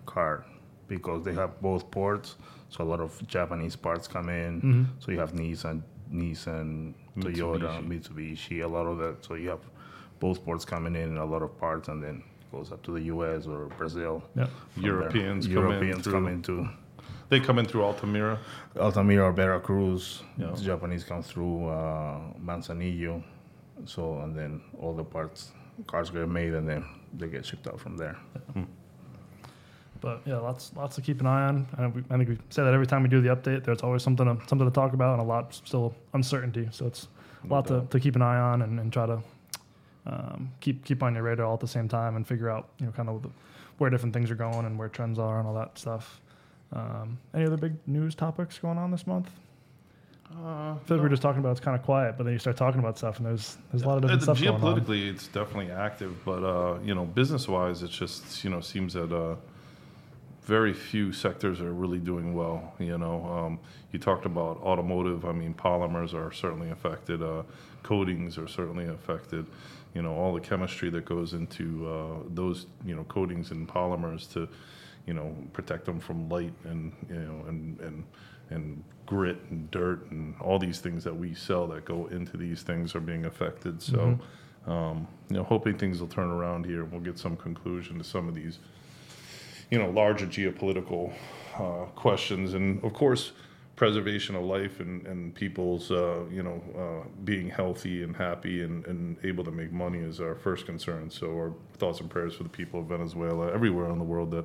car 0.06 0.46
because 0.88 1.26
they 1.26 1.34
have 1.34 1.60
both 1.62 1.92
ports, 1.92 2.38
so 2.70 2.86
a 2.86 2.88
lot 2.88 3.02
of 3.02 3.22
Japanese 3.28 3.76
parts 3.76 4.08
come 4.08 4.30
in. 4.30 4.62
Mhm. 4.62 4.86
So 5.04 5.12
you 5.12 5.20
have 5.20 5.34
Nissan, 5.34 5.82
Nissan, 6.10 6.94
Toyota, 7.18 7.86
Mitsubishi, 7.86 8.64
a 8.64 8.68
lot 8.68 8.86
of 8.88 8.98
that. 9.00 9.26
So 9.26 9.34
you 9.36 9.50
have 9.50 9.60
both 10.22 10.44
ports 10.46 10.64
coming 10.64 10.96
in 10.96 11.10
and 11.10 11.18
a 11.18 11.26
lot 11.26 11.42
of 11.44 11.58
parts, 11.60 11.90
and 11.90 12.02
then 12.02 12.24
it 12.38 12.38
goes 12.51 12.72
up 12.72 12.82
to 12.84 12.91
the 12.91 13.01
U.S. 13.13 13.46
or 13.46 13.65
Brazil. 13.77 14.24
Yeah. 14.36 14.48
From 14.74 14.82
there. 14.84 14.91
Europeans 14.91 15.48
come 15.48 15.56
in 15.58 15.62
Europeans 15.63 16.03
through- 16.03 16.13
come 16.13 16.27
into 16.27 16.70
They 17.29 17.39
come 17.39 17.60
in 17.60 17.65
through 17.65 17.84
Altamira. 17.84 18.39
Altamira 18.79 19.25
or 19.25 19.32
Veracruz. 19.32 20.24
Yeah. 20.38 20.51
The 20.51 20.62
Japanese 20.62 21.03
come 21.03 21.22
through 21.22 21.68
uh, 21.70 22.20
Manzanillo. 22.44 23.24
So 23.86 24.20
and 24.22 24.36
then 24.36 24.62
all 24.79 24.94
the 24.94 25.03
parts 25.03 25.51
cars 25.88 26.10
get 26.10 26.27
made 26.27 26.53
and 26.53 26.68
then 26.68 26.84
they 27.18 27.27
get 27.27 27.46
shipped 27.46 27.68
out 27.68 27.79
from 27.79 27.96
there. 27.98 28.18
But 30.01 30.22
yeah, 30.25 30.38
lots 30.38 30.72
lots 30.75 30.96
to 30.96 31.01
keep 31.01 31.20
an 31.20 31.27
eye 31.27 31.48
on. 31.48 31.68
I, 31.77 31.88
we, 31.88 32.03
I 32.10 32.18
think 32.18 32.29
we 32.29 32.38
say 32.50 32.63
that 32.63 32.74
every 32.74 32.88
time 32.88 33.03
we 33.03 33.10
do 33.10 33.22
the 33.22 33.29
update. 33.36 33.63
There's 33.65 33.82
always 33.82 34.01
something 34.01 34.25
to, 34.25 34.48
something 34.48 34.68
to 34.68 34.74
talk 34.74 34.94
about 34.94 35.13
and 35.20 35.22
a 35.22 35.25
lot 35.25 35.53
still 35.53 35.94
uncertainty. 36.13 36.68
So 36.72 36.88
it's 36.88 37.08
a 37.44 37.48
lot 37.48 37.68
to, 37.68 37.86
to 37.89 38.00
keep 38.00 38.15
an 38.15 38.22
eye 38.22 38.39
on 38.39 38.62
and, 38.62 38.79
and 38.79 38.94
try 38.94 39.06
to 39.06 39.22
um, 40.10 40.51
keep 40.60 40.84
keep 40.86 41.04
on 41.04 41.13
your 41.13 41.24
radar 41.24 41.46
all 41.46 41.54
at 41.54 41.60
the 41.60 41.68
same 41.68 41.88
time 41.88 42.16
and 42.16 42.28
figure 42.28 42.50
out 42.50 42.70
you 42.80 42.86
know 42.86 42.92
kind 42.92 43.10
of 43.10 43.22
the, 43.22 43.30
where 43.78 43.89
different 43.89 44.13
things 44.13 44.30
are 44.32 44.36
going 44.36 44.66
and 44.66 44.78
where 44.78 44.89
trends 44.89 45.20
are 45.20 45.39
and 45.39 45.48
all 45.48 45.54
that 45.54 45.78
stuff. 45.78 46.20
Um, 46.74 47.18
any 47.34 47.46
other 47.46 47.58
big 47.58 47.74
news 47.88 48.16
topics 48.16 48.58
going 48.60 48.78
on 48.78 48.92
this 48.92 49.08
month? 49.08 49.30
Uh, 50.32 50.74
I 50.74 50.78
feel 50.86 50.98
like 50.98 51.01
we 51.01 51.08
are 51.08 51.10
just 51.10 51.24
talking 51.24 51.39
about 51.39 51.51
it's 51.51 51.60
kind 51.60 51.75
of 51.75 51.84
quiet, 51.84 52.16
but 52.18 52.24
then 52.24 52.34
you 52.34 52.39
start 52.39 52.56
talking 52.56 52.80
about 52.80 52.98
stuff 52.98 53.18
and 53.18 53.25
there's 53.25 53.58
there's 53.72 53.84
a 53.84 53.88
lot 53.88 53.96
of 53.98 54.01
different 54.04 54.22
Uh, 54.22 54.25
stuff 54.25 54.42
going 54.42 54.56
on. 54.56 54.62
geopolitically, 54.62 55.10
it's 55.10 55.28
definitely 55.28 55.72
active, 55.72 56.24
but 56.24 56.44
uh, 56.44 56.78
you 56.84 56.94
know, 56.94 57.06
business-wise, 57.06 57.82
it 57.82 57.89
just 57.89 58.44
you 58.44 58.50
know 58.51 58.62
seems 58.62 58.94
that 58.94 59.12
uh, 59.12 59.36
very 60.44 60.74
few 60.74 61.12
sectors 61.12 61.62
are 61.62 61.74
really 61.74 61.98
doing 62.00 62.36
well. 62.36 62.74
You 62.80 62.98
know, 62.98 63.25
um, 63.25 63.60
you 63.92 64.00
talked 64.00 64.25
about 64.25 64.62
automotive. 64.62 65.25
I 65.25 65.32
mean, 65.32 65.54
polymers 65.54 66.13
are 66.13 66.32
certainly 66.32 66.70
affected. 66.70 67.24
Uh, 67.24 67.44
coatings 67.82 68.38
are 68.38 68.48
certainly 68.48 68.86
affected. 68.86 69.46
You 69.93 70.03
know, 70.03 70.13
all 70.13 70.34
the 70.34 70.39
chemistry 70.39 70.89
that 70.91 71.05
goes 71.05 71.34
into 71.34 71.88
uh, 71.88 72.24
those 72.29 72.67
you 72.86 72.96
know 72.96 73.03
coatings 73.05 73.51
and 73.51 73.67
polymers 73.67 74.31
to 74.34 74.48
you 75.05 75.13
know 75.13 75.36
protect 75.53 75.86
them 75.86 76.00
from 76.00 76.29
light 76.29 76.53
and 76.65 76.93
you 77.10 77.15
know 77.15 77.46
and 77.48 77.79
and 77.79 78.03
and 78.51 78.84
grit 79.05 79.38
and 79.50 79.69
dirt 79.72 80.10
and 80.12 80.36
all 80.39 80.60
these 80.60 80.79
things 80.79 81.03
that 81.03 81.15
we 81.15 81.34
sell 81.34 81.67
that 81.67 81.86
go 81.86 82.08
into 82.08 82.38
these 82.38 82.62
things 82.62 82.96
are 82.96 83.00
being 83.00 83.25
affected. 83.25 83.81
So, 83.81 84.19
um, 84.67 85.08
you 85.29 85.38
know, 85.38 85.43
hoping 85.43 85.77
things 85.77 86.00
will 86.00 86.08
turn 86.08 86.29
around 86.29 86.65
here 86.65 86.84
and 86.84 86.91
we'll 86.91 87.01
get 87.01 87.17
some 87.17 87.36
conclusion 87.36 87.98
to 87.98 88.03
some 88.03 88.27
of 88.27 88.36
these, 88.36 88.60
you 89.72 89.79
know, 89.79 89.89
larger 89.89 90.27
geopolitical 90.27 91.12
uh, 91.58 91.86
questions. 91.96 92.53
And 92.53 92.84
of 92.84 92.93
course, 92.93 93.31
preservation 93.79 94.36
of 94.36 94.43
life 94.43 94.81
and, 94.81 95.07
and 95.07 95.33
people's, 95.33 95.89
uh, 95.89 96.25
you 96.29 96.43
know, 96.43 96.62
uh, 96.77 97.07
being 97.24 97.50
healthy 97.50 98.03
and 98.03 98.13
happy 98.13 98.62
and, 98.62 98.86
and 98.88 99.15
able 99.24 99.41
to 99.41 99.51
make 99.51 99.71
money 99.71 100.00
is 100.00 100.19
our 100.19 100.36
first 100.36 100.65
concern. 100.65 101.09
So, 101.09 101.27
our 101.27 101.53
thoughts 101.77 102.01
and 102.01 102.09
prayers 102.09 102.36
for 102.36 102.43
the 102.43 102.50
people 102.50 102.81
of 102.81 102.88
Venezuela, 102.88 103.53
everywhere 103.53 103.89
in 103.89 103.98
the 103.98 104.03
world 104.03 104.31
that 104.31 104.43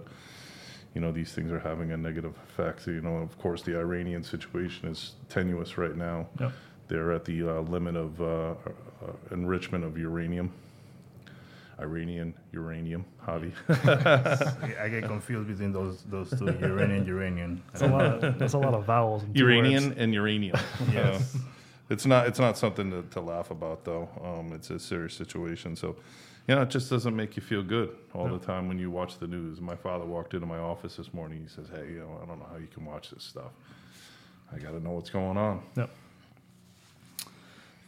you 0.94 1.00
know 1.00 1.10
these 1.10 1.32
things 1.32 1.50
are 1.50 1.58
having 1.58 1.90
a 1.90 1.96
negative 1.96 2.36
effect. 2.48 2.86
You 2.86 3.00
know, 3.00 3.16
of 3.16 3.36
course, 3.36 3.60
the 3.62 3.76
Iranian 3.76 4.22
situation 4.22 4.88
is 4.88 5.16
tenuous 5.28 5.76
right 5.76 5.96
now. 5.96 6.28
Yep. 6.38 6.52
They're 6.86 7.12
at 7.12 7.24
the 7.24 7.42
uh, 7.42 7.60
limit 7.62 7.96
of 7.96 8.20
uh, 8.20 8.24
uh, 8.24 8.54
enrichment 9.32 9.82
of 9.82 9.98
uranium. 9.98 10.52
Iranian 11.80 12.34
uranium, 12.52 13.04
Javi. 13.26 13.52
I 14.80 14.88
get 14.88 15.04
confused 15.04 15.48
between 15.48 15.72
those 15.72 16.02
those 16.04 16.30
two, 16.30 16.46
uranium, 16.60 17.06
uranium. 17.06 17.62
That's 17.72 17.82
a 17.82 17.86
lot. 17.88 18.04
Of, 18.24 18.38
that's 18.38 18.52
a 18.54 18.58
lot 18.58 18.74
of 18.74 18.84
vowels. 18.84 19.24
in 19.24 19.34
two 19.34 19.40
Uranian 19.40 19.88
words. 19.88 19.98
and 19.98 20.14
uranium. 20.14 20.56
Yes. 20.92 21.34
Uh, 21.34 21.38
it's 21.90 22.06
not. 22.06 22.26
It's 22.26 22.38
not 22.38 22.56
something 22.56 22.90
to, 22.90 23.02
to 23.10 23.20
laugh 23.20 23.50
about, 23.50 23.84
though. 23.84 24.08
Um, 24.22 24.52
it's 24.52 24.70
a 24.70 24.78
serious 24.78 25.14
situation. 25.14 25.76
So, 25.76 25.96
you 26.48 26.54
know, 26.54 26.62
it 26.62 26.70
just 26.70 26.88
doesn't 26.88 27.14
make 27.14 27.36
you 27.36 27.42
feel 27.42 27.62
good 27.62 27.90
all 28.14 28.28
the 28.28 28.38
time 28.38 28.68
when 28.68 28.78
you 28.78 28.90
watch 28.90 29.18
the 29.18 29.26
news. 29.26 29.60
My 29.60 29.76
father 29.76 30.04
walked 30.06 30.32
into 30.34 30.46
my 30.46 30.58
office 30.58 30.96
this 30.96 31.12
morning. 31.12 31.42
He 31.42 31.48
says, 31.48 31.66
"Hey, 31.68 31.92
you 31.92 32.00
know, 32.00 32.18
I 32.22 32.26
don't 32.26 32.38
know 32.38 32.46
how 32.50 32.56
you 32.56 32.68
can 32.68 32.84
watch 32.86 33.10
this 33.10 33.22
stuff. 33.24 33.52
I 34.52 34.58
got 34.58 34.70
to 34.70 34.80
know 34.80 34.92
what's 34.92 35.10
going 35.10 35.36
on." 35.36 35.62
Yep. 35.76 35.90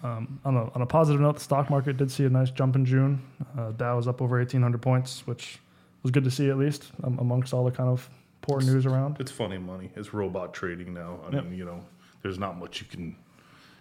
Um, 0.03 0.39
on, 0.45 0.57
a, 0.57 0.71
on 0.75 0.83
a 0.83 0.87
positive 0.87 1.21
note, 1.21 1.35
the 1.37 1.41
stock 1.41 1.71
market 1.71 1.97
did 1.97 2.11
see 2.11 2.25
a 2.25 2.29
nice 2.31 2.51
jump 2.51 2.77
in 2.77 2.85
June. 2.85 3.23
Uh, 3.59 3.73
Dow 3.73 3.97
was 3.97 4.07
up 4.07 4.21
over 4.21 4.37
1,800 4.37 4.81
points, 4.81 5.27
which 5.27 5.59
was 6.03 6.11
good 6.13 6.25
to 6.25 6.31
see 6.31 6.51
at 6.51 6.59
least 6.59 6.85
um, 7.03 7.19
amongst 7.19 7.53
all 7.55 7.65
the 7.65 7.71
kind 7.71 7.89
of 7.89 8.09
poor 8.43 8.61
news 8.61 8.87
around. 8.87 9.17
It's 9.19 9.31
funny 9.33 9.59
money. 9.59 9.91
It's 9.97 10.13
robot 10.15 10.53
trading 10.55 10.93
now. 10.95 11.19
I 11.29 11.35
Yep. 11.35 11.45
mean, 11.45 11.55
you 11.59 11.65
know, 11.65 11.81
there's 12.23 12.39
not 12.39 12.59
much 12.59 12.81
you 12.81 12.87
can. 12.89 13.17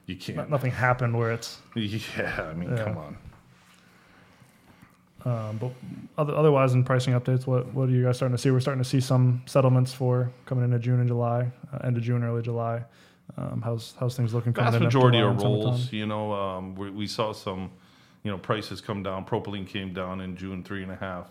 You 0.08 0.16
can't. 0.16 0.50
Nothing 0.50 0.72
happened 0.72 1.18
where 1.18 1.32
it's. 1.32 1.60
Yeah, 1.76 2.48
I 2.50 2.54
mean, 2.54 2.70
Yeah. 2.70 2.84
come 2.84 2.98
on. 2.98 3.18
Um, 5.26 5.58
but 5.58 5.72
other, 6.20 6.36
otherwise, 6.36 6.74
in 6.74 6.84
pricing 6.84 7.14
updates, 7.14 7.48
what 7.48 7.74
what 7.74 7.90
are 7.90 7.92
you 7.92 8.04
guys 8.04 8.18
starting 8.18 8.36
to 8.38 8.42
see? 8.42 8.52
We're 8.52 8.60
starting 8.60 8.84
to 8.84 8.88
see 8.90 9.00
some 9.02 9.42
settlements 9.48 9.92
for 9.92 10.32
coming 10.46 10.64
into 10.64 10.78
June 10.78 11.00
and 11.00 11.08
July, 11.08 11.52
uh, 11.74 11.80
end 11.84 11.98
of 11.98 12.04
June, 12.04 12.24
early 12.24 12.44
July. 12.44 12.84
Um, 13.38 13.62
how's 13.64 13.94
how's 14.00 14.16
things 14.16 14.34
looking? 14.34 14.54
vast 14.54 14.74
majority 14.86 15.20
of 15.20 15.42
rolls. 15.42 15.92
You 15.94 16.06
know, 16.06 16.34
um, 16.34 16.76
we, 16.76 16.90
we 16.90 17.08
saw 17.08 17.34
some, 17.34 17.72
you 18.24 18.32
know, 18.32 18.38
prices 18.38 18.82
come 18.82 19.04
down. 19.04 19.26
Propylene 19.26 19.68
came 19.68 19.94
down 19.94 20.22
in 20.22 20.36
June 20.38 20.64
three 20.64 20.84
and 20.84 20.92
a 20.92 20.96
half, 20.96 21.28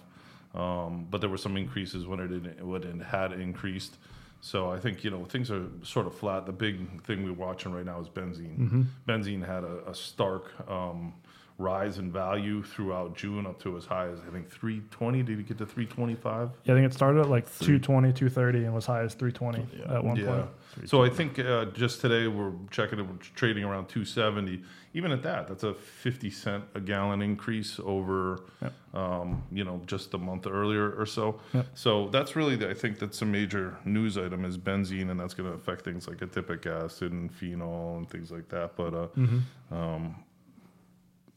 um, 0.54 1.06
but 1.11 1.20
there 1.20 1.30
were 1.30 1.38
some 1.38 1.56
increases 1.56 2.06
when 2.06 2.20
it 2.20 2.28
didn't- 2.28 2.66
when 2.66 2.82
it 2.82 3.02
had 3.06 3.32
increased. 3.32 3.96
So 4.40 4.70
I 4.70 4.78
think 4.78 5.02
you 5.04 5.11
know 5.11 5.25
things 5.25 5.50
are 5.50 5.66
sort 5.82 6.06
of 6.06 6.14
flat. 6.14 6.44
The 6.44 6.52
big 6.52 7.02
thing 7.04 7.25
we're 7.25 7.32
watching 7.32 7.73
right 7.73 7.87
now 7.87 7.99
is 8.00 8.08
benzene. 8.08 8.58
Mm-hmm. 8.58 8.82
Benzene 9.08 9.46
had 9.46 9.64
a, 9.64 9.88
a 9.88 9.94
stark 9.94 10.52
um, 10.70 11.14
rise 11.56 11.99
in 11.99 12.11
value 12.11 12.62
throughout 12.64 13.16
June 13.16 13.46
up 13.46 13.61
to 13.62 13.76
as 13.76 13.84
high 13.84 14.08
as 14.08 14.18
I 14.26 14.30
think 14.32 14.50
320. 14.50 15.23
Did 15.23 15.38
it 15.38 15.46
get 15.46 15.58
to 15.58 15.66
325? 15.66 16.50
Yeah, 16.64 16.73
I 16.75 16.76
think 16.76 16.87
it 16.90 16.92
started 16.94 17.20
at 17.20 17.28
like 17.30 17.46
220, 17.61 18.12
230 18.12 18.64
and 18.64 18.75
was 18.75 18.87
high 18.87 19.02
as 19.02 19.14
320 19.14 19.84
at 19.94 20.02
one 20.02 20.16
point. 20.25 20.88
So 20.88 21.04
I 21.04 21.08
think 21.08 21.38
uh, 21.38 21.66
just 21.66 22.00
today 22.00 22.26
we're 22.26 22.50
checking 22.73 22.99
it, 22.99 23.02
we're 23.06 23.14
trading 23.37 23.62
around 23.62 23.87
270. 23.88 24.62
Even 24.94 25.12
at 25.12 25.23
that, 25.23 25.46
that's 25.46 25.62
a 25.62 25.75
50 25.75 26.30
cent 26.30 26.64
a 26.75 26.80
gallon 26.80 27.23
increase 27.23 27.78
over, 27.84 28.40
Yep. 28.61 28.73
um, 28.94 29.42
you 29.52 29.62
know, 29.64 29.80
just 29.87 30.14
a 30.14 30.18
month 30.18 30.49
earlier 30.49 30.90
or 30.92 31.06
so. 31.06 31.40
Yep. 31.52 31.66
So 31.75 32.08
that's 32.08 32.34
really, 32.34 32.56
the, 32.56 32.68
I 32.70 32.75
think 32.75 32.99
that's 32.99 33.23
a 33.23 33.25
major 33.26 33.76
news 33.84 34.18
item 34.18 34.44
is 34.44 34.58
benzene, 34.58 35.11
and 35.11 35.18
that's 35.20 35.34
going 35.34 35.49
to 35.49 35.54
affect 35.56 35.84
things 35.84 36.08
like 36.08 36.18
adipic 36.18 36.66
acid 36.66 37.12
and 37.12 37.32
phenol 37.32 37.96
and 37.99 38.11
things 38.11 38.32
like 38.32 38.49
that. 38.49 38.75
But 38.76 38.94
uh, 38.94 39.06
Mm-hmm. 39.16 39.75
um, 39.75 40.16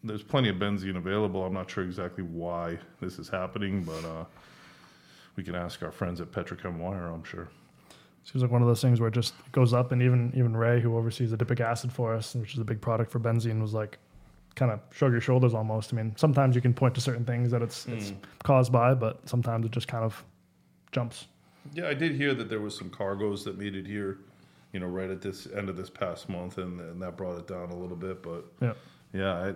there's 0.03 0.23
plenty 0.23 0.49
of 0.49 0.57
benzene 0.57 0.97
available. 0.97 1.43
I'm 1.43 1.53
not 1.53 1.69
sure 1.69 1.83
exactly 1.83 2.23
why 2.23 2.79
this 3.01 3.19
is 3.19 3.29
happening, 3.29 3.83
but 3.83 4.03
uh, 4.05 4.25
we 5.35 5.43
can 5.43 5.55
ask 5.55 5.83
our 5.83 5.91
friends 5.91 6.21
at 6.21 6.31
PetroChem 6.31 6.77
Wire, 6.77 7.07
I'm 7.07 7.23
sure. 7.23 7.49
Seems 8.23 8.41
like 8.41 8.51
one 8.51 8.61
of 8.61 8.67
those 8.67 8.81
things 8.81 8.99
where 8.99 9.07
it 9.07 9.13
just 9.13 9.33
goes 9.53 9.73
up, 9.73 9.91
and 9.93 10.01
even 10.01 10.33
even 10.35 10.55
Ray, 10.55 10.81
who 10.81 10.97
oversees 10.97 11.31
adipic 11.31 11.61
acid 11.61 11.93
for 11.93 12.13
us, 12.13 12.35
which 12.35 12.53
is 12.53 12.59
a 12.59 12.65
big 12.65 12.81
product 12.81 13.09
for 13.09 13.19
benzene, 13.19 13.61
was 13.61 13.73
like, 13.73 13.97
kind 14.55 14.71
of 14.71 14.81
shrug 14.91 15.13
your 15.13 15.21
shoulders 15.21 15.53
almost. 15.53 15.93
I 15.93 15.95
mean, 15.95 16.13
sometimes 16.17 16.53
you 16.53 16.61
can 16.61 16.73
point 16.73 16.93
to 16.95 17.01
certain 17.01 17.23
things 17.23 17.51
that 17.51 17.61
it's 17.61 17.85
it's 17.87 18.11
caused 18.43 18.71
by, 18.71 18.93
but 18.95 19.27
sometimes 19.29 19.65
it 19.65 19.71
just 19.71 19.87
kind 19.87 20.03
of 20.03 20.21
jumps. 20.91 21.27
Yeah, 21.73 21.87
I 21.87 21.93
did 21.93 22.15
hear 22.15 22.33
that 22.33 22.49
there 22.49 22.59
was 22.59 22.77
some 22.77 22.89
cargoes 22.89 23.43
that 23.45 23.57
made 23.57 23.75
it 23.75 23.85
here, 23.85 24.19
you 24.73 24.79
know, 24.79 24.87
right 24.87 25.09
at 25.09 25.21
this 25.21 25.47
end 25.55 25.69
of 25.69 25.77
this 25.77 25.89
past 25.89 26.27
month, 26.27 26.57
and, 26.57 26.79
and 26.81 27.01
that 27.01 27.15
brought 27.15 27.37
it 27.37 27.47
down 27.47 27.69
a 27.69 27.75
little 27.75 27.95
bit. 27.95 28.21
But 28.21 28.45
Yeah. 28.61 28.73
Yeah, 29.13 29.33
I, 29.33 29.47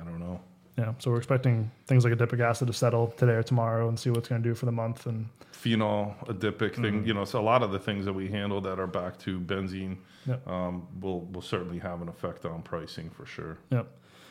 I 0.00 0.04
don't 0.04 0.18
know. 0.20 0.40
Yeah, 0.76 0.92
so 0.98 1.10
we're 1.12 1.18
expecting 1.18 1.70
things 1.86 2.04
like 2.04 2.12
adipic 2.14 2.40
acid 2.40 2.66
to 2.66 2.72
settle 2.72 3.08
today 3.16 3.34
or 3.34 3.42
tomorrow 3.44 3.88
and 3.88 3.98
see 3.98 4.10
what's 4.10 4.28
going 4.28 4.42
to 4.42 4.48
do 4.48 4.54
for 4.56 4.66
the 4.66 4.72
month. 4.72 5.06
And 5.06 5.28
Phenol, 5.52 6.16
adipic 6.26 6.74
thing, 6.74 7.06
you 7.06 7.14
know, 7.14 7.24
so 7.24 7.40
a 7.40 7.42
lot 7.42 7.62
of 7.62 7.70
the 7.70 7.78
things 7.78 8.04
that 8.06 8.12
we 8.12 8.26
handle 8.28 8.60
that 8.62 8.80
are 8.80 8.86
back 8.88 9.18
to 9.20 9.38
benzene 9.38 9.98
Yep. 10.26 10.48
um, 10.48 10.88
will 11.00 11.20
will 11.26 11.42
certainly 11.42 11.78
have 11.78 12.00
an 12.00 12.08
effect 12.08 12.44
on 12.46 12.62
pricing 12.62 13.10
for 13.10 13.26
sure. 13.26 13.58
Yep. 13.70 13.86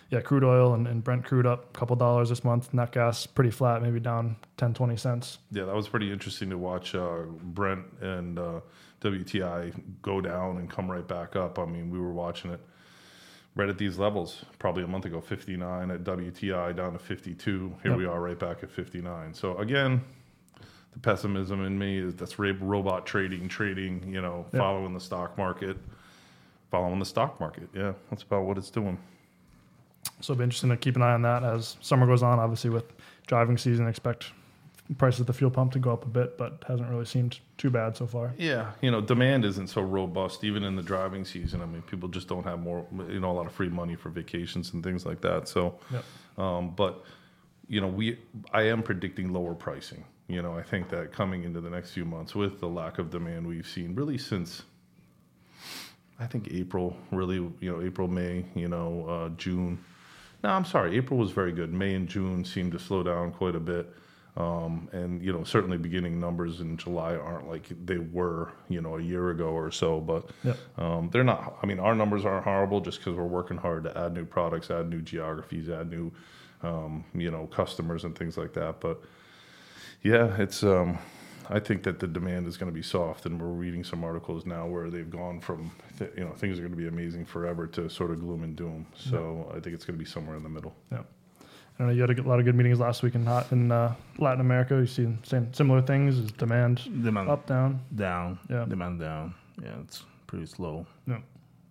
Yeah, 0.10 0.22
crude 0.22 0.44
oil 0.44 0.74
and, 0.74 0.88
and 0.88 1.04
Brent 1.04 1.24
crude 1.24 1.46
up 1.46 1.66
a 1.76 1.78
couple 1.80 1.96
dollars 1.96 2.30
this 2.30 2.44
month. 2.44 2.74
Nat 2.74 2.92
gas 2.92 3.26
pretty 3.26 3.52
flat, 3.52 3.82
maybe 3.82 4.00
down 4.00 4.36
10, 4.58 4.74
20 4.74 4.98
cents. 4.98 5.38
Yeah, 5.52 5.66
that 5.66 5.76
was 5.76 5.88
pretty 5.88 6.12
interesting 6.12 6.50
to 6.50 6.58
watch 6.58 6.94
uh, 6.94 7.22
Brent 7.42 7.86
and 8.02 8.38
uh, 8.38 8.60
WTI 9.02 9.74
go 10.02 10.20
down 10.22 10.58
and 10.58 10.70
come 10.70 10.90
right 10.92 11.08
back 11.08 11.36
up. 11.36 11.58
I 11.60 11.66
mean, 11.66 11.90
we 11.90 12.00
were 12.00 12.12
watching 12.12 12.52
it 12.52 12.60
right 13.56 13.70
at 13.70 13.78
these 13.78 13.98
levels 14.00 14.44
probably 14.60 14.84
a 14.84 14.88
month 14.88 15.06
ago 15.06 15.22
59 15.22 15.92
at 15.92 16.04
WTI 16.04 16.76
down 16.76 16.94
to 16.94 17.00
52. 17.00 17.76
Here 17.84 17.92
Yep. 17.92 17.98
we 18.00 18.06
are 18.06 18.20
right 18.20 18.38
back 18.40 18.64
at 18.64 18.72
59. 18.72 19.34
So, 19.34 19.58
again, 19.58 20.02
the 20.94 21.00
pessimism 21.00 21.64
in 21.64 21.78
me 21.78 21.98
is 21.98 22.16
that's 22.16 22.40
robot 22.40 23.06
trading, 23.06 23.48
trading, 23.48 24.12
you 24.12 24.22
know, 24.22 24.46
Yep. 24.54 24.60
following 24.60 24.94
the 24.94 25.00
stock 25.00 25.38
market. 25.38 25.78
Following 26.72 26.98
the 27.00 27.06
stock 27.06 27.40
market. 27.40 27.70
Yeah, 27.74 27.94
that's 28.10 28.24
about 28.24 28.46
what 28.46 28.58
it's 28.58 28.72
doing. 28.72 28.98
So 30.22 30.34
it'll 30.34 30.40
be 30.40 30.44
interesting 30.46 30.70
to 30.72 30.78
keep 30.78 30.96
an 30.96 31.02
eye 31.04 31.14
on 31.14 31.22
that 31.22 31.44
as 31.44 31.78
summer 31.82 32.08
goes 32.08 32.24
on. 32.24 32.40
Obviously, 32.40 32.70
with 32.72 32.86
driving 33.28 33.58
season, 33.58 33.88
expect 33.88 34.32
prices 34.98 35.22
at 35.22 35.28
the 35.28 35.34
fuel 35.34 35.50
pump 35.50 35.72
to 35.72 35.80
go 35.80 35.94
up 35.94 36.04
a 36.06 36.10
bit, 36.10 36.38
but 36.38 36.64
hasn't 36.68 36.90
really 36.90 37.06
seemed 37.06 37.40
too 37.58 37.70
bad 37.70 37.96
so 37.96 38.06
far. 38.06 38.34
Yeah, 38.38 38.72
you 38.82 38.92
know, 38.92 39.02
demand 39.02 39.46
isn't 39.46 39.68
so 39.68 39.82
robust 39.82 40.44
even 40.44 40.64
in 40.64 40.76
the 40.76 40.84
driving 40.84 41.24
season. 41.26 41.62
I 41.62 41.66
mean, 41.66 41.82
people 41.84 42.10
just 42.10 42.28
don't 42.28 42.44
have 42.44 42.60
more, 42.60 42.86
you 43.08 43.20
know, 43.20 43.32
a 43.32 43.34
lot 43.34 43.46
of 43.46 43.54
free 43.54 43.70
money 43.70 43.96
for 43.96 44.10
vacations 44.10 44.74
and 44.74 44.84
things 44.84 45.06
like 45.06 45.22
that. 45.22 45.48
So, 45.48 45.76
Yep. 45.92 46.04
um, 46.38 46.70
but 46.76 47.04
you 47.70 47.80
know, 47.80 47.88
we, 47.88 48.20
I 48.52 48.64
am 48.64 48.84
predicting 48.84 49.32
lower 49.32 49.54
pricing. 49.56 50.04
You 50.28 50.42
know, 50.42 50.58
I 50.58 50.64
think 50.64 50.90
that 50.90 51.12
coming 51.14 51.44
into 51.44 51.62
the 51.62 51.70
next 51.70 51.92
few 51.92 52.04
months 52.06 52.36
with 52.36 52.60
the 52.60 52.68
lack 52.68 53.00
of 53.00 53.10
demand 53.10 53.48
we've 53.48 53.68
seen 53.68 53.96
really 53.96 54.18
since, 54.18 54.64
I 56.20 56.28
think 56.28 56.50
April, 56.52 56.96
really, 57.12 57.36
you 57.62 57.72
know, 57.72 57.82
April, 57.82 58.08
May, 58.08 58.46
you 58.54 58.68
know, 58.68 59.06
uh, 59.08 59.30
June. 59.38 59.84
No, 60.44 60.50
I'm 60.50 60.66
sorry, 60.66 60.98
April 60.98 61.18
was 61.18 61.32
very 61.32 61.52
good. 61.54 61.74
May 61.74 61.96
and 61.96 62.08
June 62.08 62.44
seemed 62.46 62.74
to 62.74 62.80
slow 62.80 63.02
down 63.02 63.32
quite 63.32 63.56
a 63.56 63.60
bit. 63.60 63.90
Um, 64.36 64.90
and 64.92 65.22
you 65.22 65.32
know, 65.32 65.44
certainly 65.44 65.78
beginning 65.78 66.20
numbers 66.20 66.60
in 66.60 66.76
July 66.78 67.16
aren't 67.16 67.48
like 67.48 67.68
they 67.86 68.00
were, 68.00 68.52
you 68.68 68.82
know, 68.82 68.98
a 68.98 69.02
year 69.02 69.30
ago 69.30 69.50
or 69.50 69.70
so. 69.70 70.00
But 70.02 70.30
Yep. 70.44 70.58
um, 70.78 71.10
they're 71.12 71.24
not. 71.24 71.58
I 71.62 71.68
mean, 71.68 71.80
our 71.80 71.94
numbers 71.94 72.26
aren't 72.26 72.44
horrible 72.44 72.82
just 72.82 72.98
because 73.00 73.14
we're 73.16 73.26
working 73.26 73.58
hard 73.58 73.84
to 73.84 73.96
add 73.98 74.14
new 74.14 74.26
products, 74.26 74.72
add 74.72 74.90
new 74.90 75.02
geographies, 75.02 75.70
add 75.70 75.92
new, 75.92 76.12
um, 76.64 77.04
you 77.14 77.30
know, 77.30 77.46
customers 77.48 78.06
and 78.06 78.18
things 78.18 78.36
like 78.38 78.54
that. 78.54 78.80
But 78.82 79.02
yeah, 80.02 80.36
it's. 80.40 80.64
Um, 80.64 80.98
I 81.50 81.60
think 81.60 81.84
that 81.84 82.00
the 82.00 82.08
demand 82.08 82.48
is 82.48 82.56
going 82.56 82.72
to 82.72 82.74
be 82.76 82.82
soft, 82.82 83.26
and 83.26 83.40
we're 83.40 83.48
reading 83.50 83.84
some 83.84 84.04
articles 84.06 84.46
now 84.46 84.66
where 84.66 84.90
they've 84.90 85.10
gone 85.10 85.42
from, 85.42 85.72
th- 86.00 86.10
you 86.18 86.24
know, 86.24 86.32
things 86.32 86.58
are 86.58 86.62
going 86.62 86.72
to 86.72 86.78
be 86.78 86.88
amazing 86.88 87.26
forever 87.26 87.68
to 87.68 87.90
sort 87.90 88.12
of 88.12 88.22
gloom 88.22 88.44
and 88.44 88.56
doom. 88.56 88.86
So 88.96 89.50
I 89.52 89.60
think 89.60 89.76
it's 89.76 89.84
going 89.84 90.00
to 90.00 90.04
be 90.04 90.10
somewhere 90.10 90.38
in 90.38 90.44
the 90.44 90.48
middle. 90.50 90.74
Yep. 90.94 91.06
I 91.76 91.84
don't 91.84 91.88
know 91.88 91.94
you 91.94 92.02
had 92.02 92.18
a 92.20 92.22
lot 92.22 92.40
of 92.40 92.46
good 92.46 92.56
meetings 92.56 92.80
last 92.80 93.02
week 93.04 93.16
in 93.16 93.28
in 93.52 93.72
uh, 93.72 93.96
Latin 94.20 94.42
America. 94.42 94.76
You 94.76 94.86
see 94.86 95.08
same 95.24 95.52
similar 95.54 95.82
things. 95.82 96.18
Is 96.20 96.32
demand 96.34 96.82
Demand 97.04 97.30
up, 97.30 97.48
down? 97.48 97.82
down. 97.96 98.40
Yeah. 98.50 98.66
Demand 98.66 99.00
down. 99.00 99.34
Yeah, 99.62 99.80
it's 99.82 100.04
pretty 100.28 100.46
slow. 100.46 100.86
Yeah. 101.08 101.20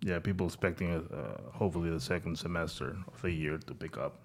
Yeah, 0.01 0.19
people 0.19 0.45
expecting 0.45 0.91
uh, 0.93 1.37
hopefully 1.53 1.89
the 1.89 1.99
second 2.01 2.37
semester 2.37 2.97
of 3.07 3.21
the 3.21 3.31
year 3.31 3.57
to 3.57 3.73
pick 3.73 3.97
up. 3.97 4.15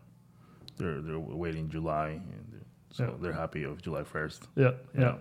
They're 0.79 1.01
they're 1.01 1.19
waiting 1.19 1.69
July, 1.69 2.21
they're- 2.51 2.61
so 2.91 3.05
Yeah. 3.05 3.11
they're 3.21 3.33
happy 3.33 3.63
of 3.65 3.81
July 3.83 4.03
first. 4.03 4.49
Yeah, 4.57 4.73
yeah. 4.95 5.01
Yeah. 5.01 5.15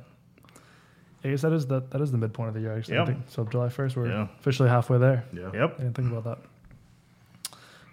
I 1.24 1.30
guess 1.30 1.42
that 1.42 1.54
is 1.54 1.68
the 1.68 1.82
that 1.92 2.02
is 2.02 2.12
the 2.12 2.18
midpoint 2.18 2.48
of 2.50 2.54
the 2.56 2.62
year. 2.62 2.76
Actually, 2.78 2.98
I 2.98 3.00
Yep. 3.02 3.08
think. 3.08 3.20
So 3.28 3.44
July 3.46 3.70
first, 3.70 3.96
we're 3.96 4.08
Yeah. 4.08 4.28
officially 4.40 4.70
halfway 4.70 4.98
there. 4.98 5.24
Yeah. 5.34 5.52
Yep. 5.54 5.76
I 5.78 5.82
didn't 5.84 5.96
think 5.96 6.12
about 6.12 6.24
that. 6.24 6.40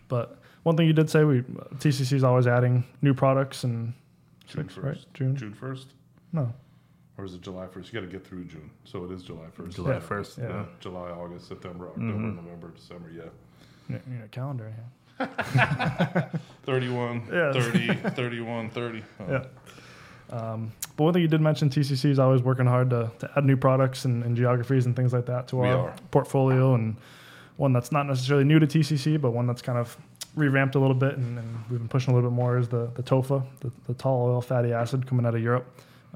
But 0.09 0.39
one 0.65 0.77
thing 0.77 0.87
you 0.87 0.93
did 0.93 1.09
say, 1.09 1.23
we 1.25 1.43
TCC 1.77 2.13
is 2.15 2.25
always 2.25 2.47
adding 2.47 2.85
new 3.03 3.15
products 3.15 3.65
and 3.65 3.93
June 4.47 4.69
six, 4.69 4.77
right? 4.79 4.95
1st. 4.97 5.05
June? 5.15 5.37
June 5.37 5.55
first, 5.55 5.87
No, 6.33 6.53
or 7.17 7.25
is 7.25 7.35
it 7.35 7.41
July 7.43 7.67
first? 7.69 7.93
You 7.93 8.01
got 8.01 8.07
to 8.07 8.11
get 8.13 8.27
through 8.27 8.45
June, 8.45 8.71
so 8.85 9.05
it 9.05 9.11
is 9.13 9.23
July 9.23 9.47
first. 9.53 9.77
July 9.77 10.01
first. 10.01 10.37
Yeah. 10.39 10.49
Yeah. 10.49 10.65
July, 10.81 11.11
August, 11.11 11.47
September, 11.49 11.89
October, 11.89 12.07
Mhm. 12.13 12.37
November, 12.37 12.73
December. 12.77 13.11
Yeah, 13.15 13.23
you 13.89 14.01
you 14.11 14.25
a 14.25 14.29
calendar. 14.29 14.73
Yeah. 14.77 14.85
31, 16.67 17.29
Yeah. 17.33 17.53
30, 17.53 17.95
31, 18.11 18.71
30. 18.71 19.03
Oh. 19.21 19.25
Yeah. 19.31 19.45
Um, 20.31 20.73
but 20.97 21.05
one 21.05 21.13
thing 21.13 21.23
you 21.23 21.29
did 21.29 21.41
mention, 21.41 21.69
TCC 21.71 22.11
is 22.11 22.19
always 22.19 22.43
working 22.43 22.67
hard 22.67 22.91
to, 22.91 23.11
to 23.21 23.31
add 23.37 23.45
new 23.45 23.57
products 23.57 24.05
and, 24.07 24.25
and 24.25 24.37
geographies 24.37 24.87
and 24.87 24.97
things 24.97 25.13
like 25.13 25.27
that 25.27 25.47
to 25.49 25.57
We 25.57 25.69
our 25.69 25.91
are. 25.91 25.95
portfolio, 26.11 26.75
and 26.75 26.97
one 27.57 27.73
that's 27.73 27.93
not 27.93 28.07
necessarily 28.07 28.45
new 28.45 28.59
to 28.59 28.67
TCC, 28.67 29.21
but 29.21 29.31
one 29.33 29.47
that's 29.47 29.63
kind 29.63 29.79
of 29.79 29.97
revamped 30.37 30.75
a 30.75 30.79
little 30.79 30.95
bit, 30.97 31.17
and, 31.17 31.39
and 31.39 31.59
we've 31.71 31.79
been 31.79 31.89
pushing 31.89 32.13
a 32.13 32.15
little 32.15 32.31
bit 32.31 32.35
more 32.35 32.59
is 32.59 32.69
the 32.69 32.91
the 32.95 33.03
TOFA, 33.03 33.45
the, 33.61 33.71
the 33.87 33.95
tall 33.95 34.27
oil 34.27 34.41
fatty 34.41 34.73
acid 34.73 35.07
coming 35.07 35.27
out 35.27 35.35
of 35.35 35.43
Europe. 35.43 35.67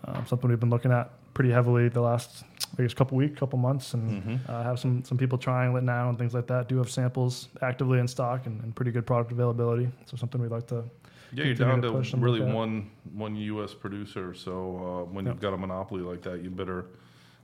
Um, 0.04 0.26
something 0.26 0.48
we've 0.48 0.60
been 0.60 0.70
looking 0.70 0.92
at 0.92 1.10
pretty 1.34 1.50
heavily 1.50 1.88
the 1.88 2.00
last 2.00 2.44
I 2.78 2.82
guess 2.82 2.94
couple 2.94 3.16
weeks, 3.16 3.38
couple 3.38 3.58
months, 3.58 3.94
and 3.94 4.22
Mhm. 4.22 4.48
uh, 4.48 4.62
have 4.62 4.78
some 4.78 5.04
some 5.04 5.18
people 5.18 5.38
trying 5.38 5.76
it 5.76 5.82
now 5.84 6.08
and 6.08 6.18
things 6.18 6.34
like 6.34 6.46
that. 6.48 6.68
Do 6.68 6.78
have 6.78 6.90
samples 6.90 7.48
actively 7.62 7.98
in 7.98 8.08
stock 8.08 8.46
and, 8.46 8.62
and 8.62 8.74
pretty 8.74 8.90
good 8.90 9.06
product 9.06 9.32
availability. 9.32 9.88
So 10.06 10.16
something 10.16 10.40
we'd 10.40 10.50
like 10.50 10.66
to 10.68 10.84
Yeah, 11.32 11.44
you're 11.44 11.54
down 11.54 11.82
to 11.82 12.02
to 12.02 12.16
really 12.16 12.40
like 12.40 12.54
one 12.54 12.90
one 13.14 13.36
U.S. 13.36 13.74
producer. 13.74 14.34
So 14.34 14.52
uh, 15.08 15.12
when 15.12 15.24
Yep. 15.26 15.34
you've 15.34 15.42
got 15.42 15.52
a 15.54 15.58
monopoly 15.58 16.02
like 16.02 16.22
that, 16.22 16.42
you 16.42 16.50
better 16.50 16.86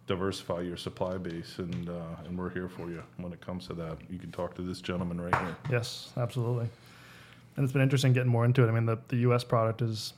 diversify 0.06 0.60
your 0.60 0.76
supply 0.76 1.16
base, 1.16 1.58
and 1.58 1.88
uh, 1.88 1.92
and 2.26 2.38
we're 2.38 2.50
here 2.50 2.68
for 2.68 2.88
you 2.90 3.02
when 3.16 3.32
it 3.32 3.40
comes 3.40 3.66
to 3.68 3.74
that. 3.74 3.96
You 4.10 4.18
can 4.18 4.30
talk 4.32 4.54
to 4.56 4.62
this 4.62 4.80
gentleman 4.80 5.20
right 5.20 5.34
here. 5.34 5.56
Yes, 5.70 6.10
absolutely. 6.16 6.68
And 7.56 7.64
it's 7.64 7.72
been 7.72 7.82
interesting 7.82 8.12
getting 8.12 8.30
more 8.32 8.44
into 8.44 8.64
it. 8.64 8.68
I 8.68 8.72
mean, 8.72 8.84
the, 8.84 8.98
the 9.08 9.16
U.S. 9.18 9.44
product 9.44 9.80
is 9.80 10.14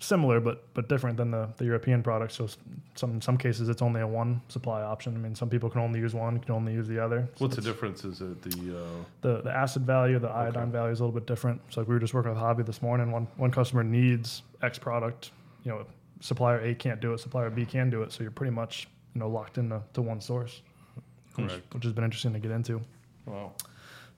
similar 0.00 0.38
but 0.38 0.62
but 0.74 0.88
different 0.88 1.16
than 1.16 1.30
the, 1.32 1.48
the 1.56 1.64
European 1.64 2.02
product. 2.02 2.32
So 2.32 2.48
some 2.94 3.12
in 3.14 3.20
some 3.20 3.36
cases 3.36 3.68
it's 3.68 3.82
only 3.82 4.00
a 4.00 4.06
one 4.06 4.40
supply 4.48 4.82
option. 4.82 5.14
I 5.14 5.18
mean, 5.18 5.34
some 5.34 5.50
people 5.50 5.68
can 5.70 5.80
only 5.80 5.98
use 6.00 6.14
one, 6.14 6.38
can 6.38 6.54
only 6.54 6.72
use 6.72 6.86
the 6.88 7.02
other. 7.04 7.28
So 7.36 7.44
What's 7.44 7.56
the 7.56 7.62
difference? 7.62 8.04
Is 8.04 8.20
it 8.20 8.40
the 8.42 8.78
uh, 8.78 8.86
The 9.22 9.42
the 9.42 9.50
acid 9.50 9.82
value, 9.82 10.18
the 10.18 10.28
iodine 10.30 10.62
Okay. 10.64 10.70
value 10.72 10.92
is 10.92 11.00
a 11.00 11.04
little 11.04 11.18
bit 11.18 11.26
different. 11.26 11.60
So 11.70 11.80
like 11.80 11.88
we 11.88 11.94
were 11.94 12.00
just 12.00 12.14
working 12.14 12.30
with 12.32 12.40
Javi 12.40 12.64
this 12.64 12.80
morning. 12.80 13.10
One 13.12 13.26
one 13.36 13.50
customer 13.50 13.82
needs 13.84 14.42
X 14.62 14.78
product. 14.78 15.30
You 15.64 15.72
know, 15.72 15.86
supplier 16.20 16.60
A 16.60 16.74
can't 16.74 17.00
do 17.00 17.12
it. 17.12 17.18
Supplier 17.20 17.50
B 17.50 17.66
can 17.66 17.90
do 17.90 18.02
it. 18.02 18.12
So 18.12 18.22
you're 18.22 18.30
pretty 18.30 18.52
much 18.52 18.88
you 19.14 19.20
know 19.20 19.28
locked 19.28 19.58
into 19.58 19.80
to 19.94 20.02
one 20.02 20.20
source, 20.20 20.62
which, 21.36 21.52
which 21.72 21.84
has 21.84 21.92
been 21.92 22.04
interesting 22.04 22.32
to 22.32 22.38
get 22.38 22.50
into. 22.50 22.80
wow? 23.26 23.52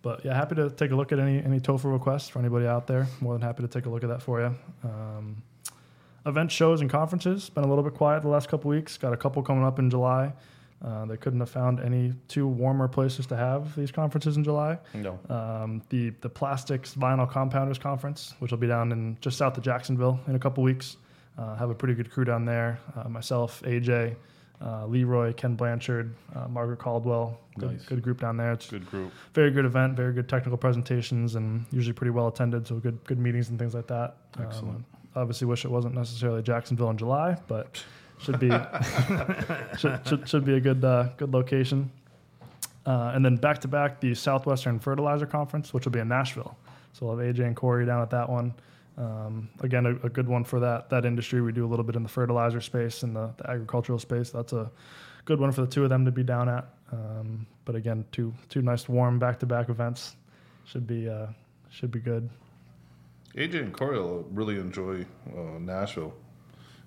But 0.02 0.24
yeah, 0.24 0.34
happy 0.34 0.54
to 0.54 0.70
take 0.70 0.92
a 0.92 0.96
look 0.96 1.12
at 1.12 1.18
any 1.18 1.42
any 1.44 1.60
TOFA 1.60 1.92
requests 1.92 2.28
for 2.28 2.38
anybody 2.38 2.66
out 2.66 2.86
there. 2.86 3.06
More 3.20 3.34
than 3.34 3.42
happy 3.42 3.62
to 3.62 3.68
take 3.68 3.86
a 3.86 3.90
look 3.90 4.02
at 4.02 4.08
that 4.08 4.22
for 4.22 4.40
you. 4.40 4.54
Um, 4.82 5.42
event 6.26 6.50
shows 6.50 6.80
and 6.80 6.88
conferences 6.88 7.50
been 7.50 7.64
a 7.64 7.68
little 7.68 7.84
bit 7.84 7.94
quiet 7.94 8.22
the 8.22 8.28
last 8.28 8.48
couple 8.48 8.70
weeks. 8.70 8.96
Got 8.96 9.12
a 9.12 9.16
couple 9.16 9.42
coming 9.42 9.64
up 9.64 9.78
in 9.78 9.90
July. 9.90 10.32
Uh, 10.82 11.04
they 11.04 11.18
couldn't 11.18 11.40
have 11.40 11.50
found 11.50 11.78
any 11.80 12.14
two 12.28 12.46
warmer 12.48 12.88
places 12.88 13.26
to 13.26 13.36
have 13.36 13.76
these 13.76 13.90
conferences 13.90 14.38
in 14.38 14.44
July. 14.44 14.78
No. 14.94 15.18
Um, 15.28 15.82
the 15.90 16.10
the 16.22 16.30
Plastics 16.30 16.94
Vinyl 16.94 17.30
Compounders 17.30 17.78
Conference, 17.78 18.34
which 18.38 18.50
will 18.50 18.58
be 18.58 18.66
down 18.68 18.90
in 18.92 19.18
just 19.20 19.36
south 19.36 19.58
of 19.58 19.62
Jacksonville 19.62 20.18
in 20.28 20.34
a 20.34 20.38
couple 20.38 20.62
weeks. 20.64 20.96
Uh, 21.36 21.54
have 21.56 21.68
a 21.68 21.74
pretty 21.74 21.94
good 21.94 22.10
crew 22.10 22.24
down 22.24 22.46
there. 22.46 22.78
Uh, 22.96 23.08
myself, 23.08 23.60
AJ, 23.66 24.16
uh, 24.64 24.86
Leroy, 24.86 25.32
Ken 25.32 25.54
Blanchard, 25.54 26.14
uh, 26.34 26.46
Margaret 26.48 26.78
Caldwell. 26.78 27.38
Good, 27.58 27.72
Nice. 27.72 27.84
good 27.84 28.02
group 28.02 28.20
down 28.20 28.36
there. 28.36 28.52
It's 28.52 28.68
Good 28.68 28.86
group. 28.90 29.12
very 29.34 29.50
good 29.50 29.64
event, 29.64 29.96
very 29.96 30.12
good 30.12 30.28
technical 30.28 30.56
presentations, 30.58 31.34
and 31.34 31.64
usually 31.70 31.92
pretty 31.94 32.10
well 32.10 32.28
attended. 32.28 32.66
So 32.66 32.76
good 32.76 33.02
good 33.04 33.18
meetings 33.18 33.48
and 33.50 33.58
things 33.58 33.74
like 33.74 33.86
that. 33.88 34.16
Um, 34.36 34.44
Excellent. 34.46 34.84
obviously, 35.16 35.46
wish 35.46 35.64
it 35.64 35.70
wasn't 35.70 35.94
necessarily 35.94 36.42
Jacksonville 36.42 36.90
in 36.90 36.98
July, 36.98 37.36
but 37.48 37.82
should 38.18 38.38
be 38.38 38.50
should, 39.78 40.00
should, 40.06 40.28
should 40.28 40.44
be 40.44 40.54
a 40.54 40.60
good 40.60 40.84
uh, 40.84 41.08
good 41.16 41.32
location. 41.32 41.90
Uh, 42.86 43.12
and 43.14 43.24
then 43.24 43.36
back 43.36 43.58
to 43.60 43.68
back 43.68 44.00
the 44.00 44.14
Southwestern 44.14 44.78
Fertilizer 44.78 45.26
Conference, 45.26 45.72
which 45.74 45.84
will 45.84 45.92
be 45.92 46.00
in 46.00 46.08
Nashville. 46.08 46.56
So 46.92 47.06
we'll 47.06 47.16
have 47.18 47.34
AJ 47.36 47.46
and 47.46 47.54
Corey 47.56 47.86
down 47.86 48.00
at 48.02 48.10
that 48.10 48.28
one. 48.28 48.52
Um, 49.00 49.48
again, 49.60 49.86
a, 49.86 49.90
a 50.06 50.10
good 50.10 50.28
one 50.28 50.44
for 50.44 50.60
that 50.60 50.90
that 50.90 51.04
industry. 51.06 51.40
We 51.40 51.52
do 51.52 51.64
a 51.64 51.68
little 51.68 51.84
bit 51.84 51.96
in 51.96 52.02
the 52.02 52.08
fertilizer 52.08 52.60
space 52.60 53.02
and 53.02 53.16
the, 53.16 53.30
the 53.38 53.48
agricultural 53.50 53.98
space. 53.98 54.30
That's 54.30 54.52
a 54.52 54.70
good 55.24 55.40
one 55.40 55.52
for 55.52 55.62
the 55.62 55.66
two 55.66 55.84
of 55.84 55.88
them 55.90 56.04
to 56.04 56.10
be 56.10 56.22
down 56.22 56.48
at. 56.50 56.66
Um, 56.92 57.46
but 57.64 57.74
again, 57.76 58.04
two 58.12 58.34
two 58.50 58.60
nice 58.62 58.88
warm 58.88 59.18
back 59.18 59.38
to 59.40 59.46
back 59.46 59.70
events 59.70 60.16
should 60.66 60.86
be 60.86 61.08
uh, 61.08 61.28
should 61.70 61.90
be 61.90 62.00
good. 62.00 62.28
AJ 63.34 63.54
and 63.62 63.72
Corey 63.72 63.98
will 63.98 64.26
really 64.32 64.58
enjoy 64.58 65.06
uh, 65.34 65.58
Nashville. 65.58 66.12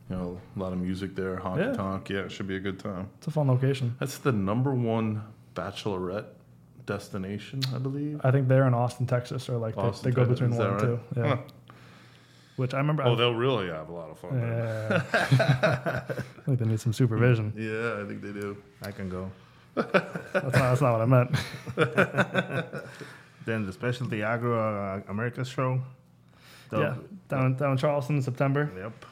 You 0.10 0.18
know, 0.18 0.42
a 0.56 0.60
lot 0.60 0.74
of 0.74 0.80
music 0.80 1.16
there, 1.16 1.38
honky 1.38 1.60
Yeah. 1.70 1.74
tonk. 1.74 2.10
Yeah, 2.10 2.20
it 2.26 2.32
should 2.32 2.48
be 2.48 2.58
a 2.58 2.60
good 2.60 2.78
time. 2.78 3.10
It's 3.18 3.28
a 3.28 3.32
fun 3.32 3.48
location. 3.48 3.96
That's 4.00 4.18
the 4.18 4.34
number 4.34 4.74
one 4.76 5.24
bachelorette 5.56 6.26
destination, 6.86 7.62
I 7.74 7.78
believe. 7.78 8.20
I 8.24 8.32
think 8.32 8.50
they're 8.50 8.68
in 8.68 8.74
Austin, 8.74 9.08
Texas, 9.08 9.48
or 9.50 9.58
like 9.58 9.76
they, 9.76 9.82
Austin, 9.82 10.12
they 10.12 10.16
go 10.16 10.26
between 10.26 10.52
one 10.52 10.60
that 10.60 10.70
and 10.72 10.80
two. 10.82 11.00
Yeah. 11.22 11.28
Huh. 11.28 11.38
Which 12.56 12.74
I 12.74 12.78
remember. 12.78 13.04
Oh, 13.04 13.14
I, 13.14 13.16
they'll 13.16 13.34
really 13.34 13.68
have 13.68 13.90
a 13.90 13.92
lot 13.92 14.10
of 14.12 14.20
fun. 14.20 14.40
there. 14.40 15.06
yeah. 15.14 16.04
I 16.10 16.42
think 16.46 16.60
they 16.60 16.66
need 16.66 16.80
some 16.80 16.94
supervision. 16.94 17.52
Yeah, 17.58 18.04
I 18.04 18.08
think 18.08 18.22
they 18.22 18.32
do. 18.32 18.56
I 18.84 18.92
can 18.92 19.10
go. 19.10 19.32
That's 19.76 19.94
not, 20.34 20.54
that's 20.54 20.82
not 20.82 20.92
what 20.92 21.02
I 21.02 21.06
meant. 21.06 21.36
Then 23.46 23.66
the 23.66 23.74
Specialty 23.74 24.24
Agro 24.24 24.58
uh, 24.58 25.02
America 25.10 25.44
show. 25.44 25.82
The- 26.70 26.80
yeah, 26.80 26.96
down 27.28 27.56
down 27.56 27.72
in 27.74 27.78
Charleston 27.78 28.16
in 28.18 28.22
September. 28.22 28.72
Yep. 28.78 29.06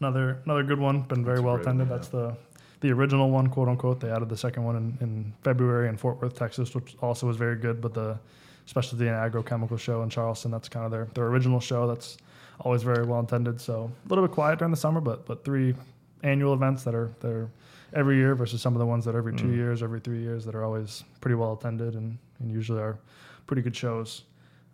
Another 0.00 0.38
another 0.44 0.62
good 0.64 0.80
one. 0.80 1.02
Been 1.02 1.24
very 1.24 1.36
That's 1.36 1.44
well 1.44 1.54
great 1.56 1.66
attended. 1.66 1.88
one, 1.88 1.98
That's 1.98 2.08
the 2.08 2.36
the 2.80 2.90
original 2.90 3.30
one, 3.30 3.46
quote 3.48 3.68
unquote. 3.68 4.00
They 4.00 4.10
added 4.10 4.28
the 4.28 4.36
second 4.36 4.64
one 4.64 4.76
in, 4.76 4.98
in 5.00 5.32
February 5.44 5.88
in 5.88 5.96
Fort 5.96 6.20
Worth, 6.20 6.34
Texas, 6.36 6.74
which 6.74 6.96
also 7.00 7.26
was 7.28 7.36
very 7.36 7.56
good. 7.56 7.80
But 7.80 7.94
the 7.94 8.18
specialty 8.66 9.06
and 9.06 9.14
agrochemical 9.16 9.78
show 9.78 10.02
in 10.02 10.10
Charleston, 10.10 10.50
that's 10.50 10.68
kind 10.68 10.84
of 10.84 10.90
their 10.90 11.06
their 11.14 11.26
original 11.26 11.60
show. 11.60 11.86
That's 11.86 12.16
always 12.60 12.82
very 12.82 13.04
well 13.04 13.20
attended. 13.20 13.60
So 13.60 13.90
a 14.04 14.08
little 14.08 14.26
bit 14.26 14.34
quiet 14.34 14.58
during 14.58 14.70
the 14.70 14.76
summer, 14.76 15.00
but 15.00 15.26
but 15.26 15.44
three 15.44 15.74
annual 16.22 16.54
events 16.54 16.84
that 16.84 16.94
are 16.94 17.10
that 17.20 17.30
are 17.30 17.50
every 17.92 18.16
year 18.16 18.34
versus 18.34 18.60
some 18.60 18.74
of 18.74 18.80
the 18.80 18.86
ones 18.86 19.04
that 19.04 19.14
are 19.14 19.18
every 19.18 19.34
two 19.34 19.46
Mm. 19.46 19.56
years, 19.56 19.82
every 19.82 20.00
three 20.00 20.20
years 20.20 20.44
that 20.46 20.54
are 20.54 20.64
always 20.64 21.04
pretty 21.20 21.36
well 21.36 21.52
attended 21.52 21.94
and, 21.94 22.18
and 22.40 22.50
usually 22.50 22.80
are 22.80 22.98
pretty 23.46 23.62
good 23.62 23.76
shows. 23.76 24.24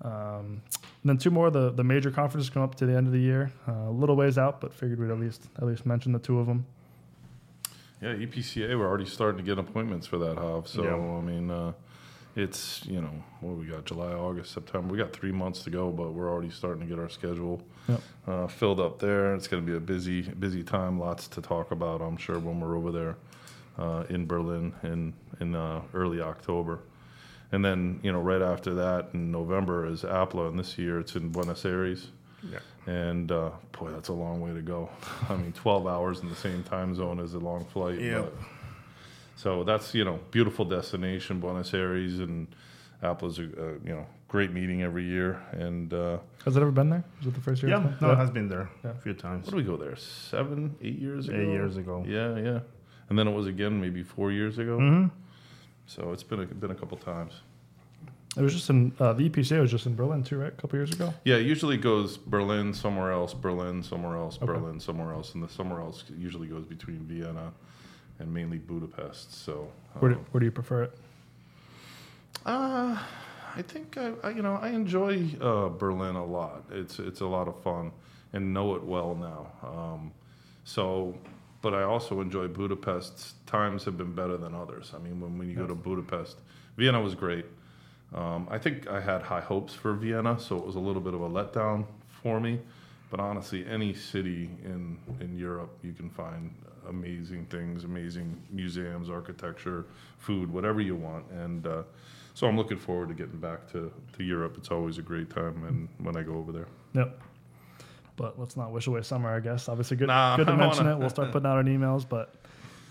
Um, 0.02 0.62
and 1.02 1.04
then 1.04 1.18
two 1.18 1.30
more 1.30 1.50
the, 1.50 1.70
the 1.70 1.84
major 1.84 2.10
conferences 2.10 2.48
come 2.48 2.62
up 2.62 2.74
to 2.76 2.86
the 2.86 2.96
end 2.96 3.06
of 3.06 3.12
the 3.12 3.18
year. 3.20 3.52
Uh, 3.68 3.88
a 3.88 3.90
little 3.90 4.16
ways 4.16 4.38
out, 4.38 4.60
but 4.60 4.72
figured 4.72 4.98
we'd 4.98 5.10
at 5.10 5.20
least 5.20 5.48
at 5.58 5.64
least 5.66 5.84
mention 5.84 6.12
the 6.12 6.18
two 6.18 6.38
of 6.38 6.46
them. 6.46 6.64
Yeah, 8.00 8.14
EPCA, 8.14 8.78
we're 8.78 8.88
already 8.88 9.04
starting 9.04 9.36
to 9.36 9.42
get 9.44 9.58
appointments 9.58 10.06
for 10.06 10.16
that, 10.18 10.38
Hav. 10.38 10.66
So, 10.66 10.82
Yeah. 10.84 10.94
I 10.96 11.20
mean, 11.20 11.50
uh, 11.50 11.72
it's, 12.36 12.84
you 12.86 13.00
know, 13.00 13.12
what 13.40 13.56
we 13.56 13.66
got, 13.66 13.84
July, 13.84 14.12
August, 14.12 14.52
September. 14.52 14.92
We 14.92 14.98
got 14.98 15.12
three 15.12 15.32
months 15.32 15.62
to 15.64 15.70
go, 15.70 15.90
but 15.90 16.12
we're 16.12 16.30
already 16.30 16.50
starting 16.50 16.80
to 16.82 16.86
get 16.86 16.98
our 16.98 17.08
schedule 17.08 17.62
Yep. 17.88 18.00
uh, 18.28 18.46
filled 18.46 18.78
up 18.80 18.98
there. 19.00 19.34
It's 19.34 19.48
going 19.48 19.64
to 19.64 19.70
be 19.70 19.76
a 19.76 19.80
busy, 19.80 20.22
busy 20.22 20.62
time. 20.62 20.98
Lots 21.00 21.26
to 21.28 21.40
talk 21.42 21.70
about, 21.72 22.00
I'm 22.00 22.16
sure, 22.16 22.38
when 22.38 22.60
we're 22.60 22.76
over 22.76 22.92
there 22.92 23.16
uh, 23.78 24.04
in 24.08 24.26
Berlin 24.26 24.72
in, 24.82 25.12
in 25.40 25.54
uh, 25.54 25.82
early 25.94 26.20
October. 26.20 26.80
And 27.52 27.64
then, 27.64 27.98
you 28.04 28.12
know, 28.12 28.20
right 28.20 28.42
after 28.42 28.74
that 28.74 29.08
in 29.12 29.32
November 29.32 29.86
is 29.86 30.02
APLA, 30.02 30.48
and 30.50 30.58
this 30.58 30.78
year 30.78 31.00
it's 31.00 31.16
in 31.16 31.30
Buenos 31.30 31.64
Aires. 31.64 32.08
Yeah. 32.48 32.60
And 32.86 33.32
uh, 33.32 33.50
boy, 33.72 33.90
that's 33.90 34.08
a 34.08 34.12
long 34.12 34.40
way 34.40 34.52
to 34.54 34.62
go. 34.62 34.88
I 35.28 35.34
mean, 35.34 35.52
12 35.52 35.86
hours 35.88 36.20
in 36.20 36.28
the 36.28 36.36
same 36.36 36.62
time 36.62 36.94
zone 36.94 37.18
is 37.18 37.34
a 37.34 37.38
long 37.40 37.64
flight. 37.64 38.00
Yep. 38.00 38.32
But- 39.42 39.50
so 39.50 39.64
that's 39.64 39.94
you 39.94 40.04
know 40.04 40.18
beautiful 40.30 40.64
destination, 40.64 41.40
Buenos 41.40 41.72
Aires, 41.74 42.18
and 42.18 42.46
APLA's 43.02 43.38
a, 43.38 43.42
a 43.42 43.72
you 43.84 43.94
know 43.94 44.06
great 44.28 44.52
meeting 44.52 44.82
every 44.82 45.04
year. 45.04 45.40
And 45.52 45.92
uh, 45.92 46.18
Has 46.44 46.56
it 46.56 46.60
ever 46.60 46.70
been 46.70 46.90
there? 46.90 47.04
Is 47.20 47.26
it 47.26 47.34
the 47.34 47.40
first 47.40 47.62
year? 47.62 47.70
Yeah. 47.72 47.88
it's 47.88 47.98
been? 47.98 48.08
No, 48.08 48.12
it 48.14 48.16
has 48.18 48.30
been 48.30 48.48
there 48.48 48.68
Yeah. 48.84 48.90
a 48.90 48.94
few 49.02 49.14
times. 49.14 49.46
what 49.46 49.56
did 49.56 49.66
we 49.66 49.70
go 49.70 49.76
there? 49.76 49.96
Seven, 49.96 50.74
eight 50.82 50.98
years 50.98 51.28
ago. 51.28 51.38
Eight 51.38 51.48
years 51.48 51.76
ago. 51.76 52.04
Yeah, 52.06 52.36
yeah. 52.38 52.60
And 53.08 53.18
then 53.18 53.26
it 53.26 53.34
was 53.34 53.46
again 53.46 53.80
maybe 53.80 54.02
four 54.02 54.30
years 54.30 54.58
ago. 54.58 54.76
hmm 54.78 55.06
So 55.86 56.12
it's 56.12 56.22
been 56.22 56.40
a, 56.40 56.46
been 56.46 56.70
a 56.70 56.74
couple 56.76 56.96
times. 56.98 57.32
It 58.36 58.42
was 58.42 58.52
just 58.54 58.70
in 58.70 58.92
uh, 59.00 59.12
the 59.14 59.28
EPCA 59.28 59.60
was 59.60 59.72
just 59.72 59.86
in 59.86 59.96
Berlin 59.96 60.22
too, 60.22 60.38
right? 60.38 60.52
A 60.56 60.60
couple 60.60 60.78
years 60.78 60.92
ago. 60.92 61.12
Yeah, 61.24 61.34
it 61.36 61.46
usually 61.46 61.76
goes 61.76 62.16
Berlin 62.16 62.72
somewhere 62.72 63.10
else, 63.10 63.34
Berlin 63.34 63.82
somewhere 63.82 64.16
else, 64.16 64.36
Okay. 64.36 64.46
Berlin 64.46 64.78
somewhere 64.78 65.12
else, 65.12 65.34
and 65.34 65.42
the 65.42 65.48
somewhere 65.48 65.80
else 65.80 66.04
usually 66.16 66.46
goes 66.46 66.64
between 66.64 67.00
Vienna 67.08 67.50
and 68.20 68.32
mainly 68.32 68.58
Budapest. 68.58 69.44
So 69.44 69.68
Where 69.98 70.12
do, 70.12 70.18
um, 70.18 70.26
where 70.30 70.38
do 70.38 70.46
you 70.46 70.52
prefer 70.52 70.84
it? 70.84 70.98
Uh, 72.46 72.98
I 73.56 73.62
think 73.62 73.98
I, 73.98 74.12
I 74.22 74.30
you 74.30 74.42
know 74.42 74.58
I 74.62 74.68
enjoy 74.68 75.24
uh, 75.40 75.68
Berlin 75.70 76.14
a 76.14 76.24
lot. 76.24 76.64
It's 76.70 76.98
it's 76.98 77.20
a 77.20 77.26
lot 77.26 77.48
of 77.48 77.60
fun 77.62 77.90
and 78.32 78.54
know 78.54 78.74
it 78.76 78.84
well 78.84 79.14
now. 79.14 79.68
Um, 79.68 80.12
so, 80.64 81.16
but 81.62 81.74
I 81.74 81.82
also 81.82 82.20
enjoy 82.20 82.46
Budapest. 82.46 83.44
Times 83.46 83.84
have 83.84 83.98
been 83.98 84.14
better 84.14 84.36
than 84.36 84.54
others. 84.54 84.92
I 84.94 84.98
mean, 84.98 85.20
when, 85.20 85.36
when 85.36 85.48
you 85.48 85.56
go 85.56 85.66
to 85.66 85.74
Budapest, 85.74 86.38
Vienna 86.76 87.00
was 87.00 87.16
great. 87.16 87.44
Um, 88.14 88.46
I 88.50 88.58
think 88.58 88.88
I 88.88 89.00
had 89.00 89.22
high 89.22 89.40
hopes 89.40 89.74
for 89.74 89.94
Vienna, 89.94 90.38
so 90.38 90.56
it 90.56 90.64
was 90.64 90.76
a 90.76 90.80
little 90.80 91.02
bit 91.02 91.14
of 91.14 91.22
a 91.22 91.28
letdown 91.28 91.86
for 92.22 92.40
me. 92.40 92.60
But 93.10 93.20
honestly, 93.20 93.66
any 93.66 93.92
city 93.94 94.48
in 94.64 94.98
in 95.20 95.36
Europe, 95.36 95.76
you 95.82 95.92
can 95.92 96.08
find 96.10 96.54
amazing 96.88 97.46
things, 97.46 97.84
amazing 97.84 98.40
museums, 98.50 99.10
architecture, 99.10 99.86
food, 100.18 100.50
whatever 100.52 100.80
you 100.80 100.94
want. 100.94 101.24
And 101.30 101.66
uh, 101.66 101.82
so 102.34 102.46
I'm 102.46 102.56
looking 102.56 102.78
forward 102.78 103.08
to 103.08 103.14
getting 103.14 103.38
back 103.38 103.66
to, 103.72 103.92
to 104.16 104.22
Europe. 104.24 104.54
It's 104.56 104.70
always 104.70 104.98
a 104.98 105.02
great 105.02 105.28
time, 105.30 105.64
and 105.64 105.88
when 105.98 106.16
I 106.16 106.22
go 106.22 106.34
over 106.36 106.52
there. 106.52 106.68
Yep. 106.94 107.20
But 108.16 108.38
let's 108.38 108.56
not 108.56 108.70
wish 108.70 108.86
away 108.86 109.02
summer. 109.02 109.34
I 109.34 109.40
guess 109.40 109.68
obviously 109.68 109.96
good. 109.96 110.08
Nah, 110.08 110.36
good 110.36 110.46
to 110.46 110.56
mention 110.64 110.84
wanna- 110.86 110.96
it. 110.96 111.00
We'll 111.00 111.10
start 111.10 111.32
putting 111.32 111.46
out 111.46 111.56
our 111.56 111.64
emails, 111.64 112.08
but 112.08 112.34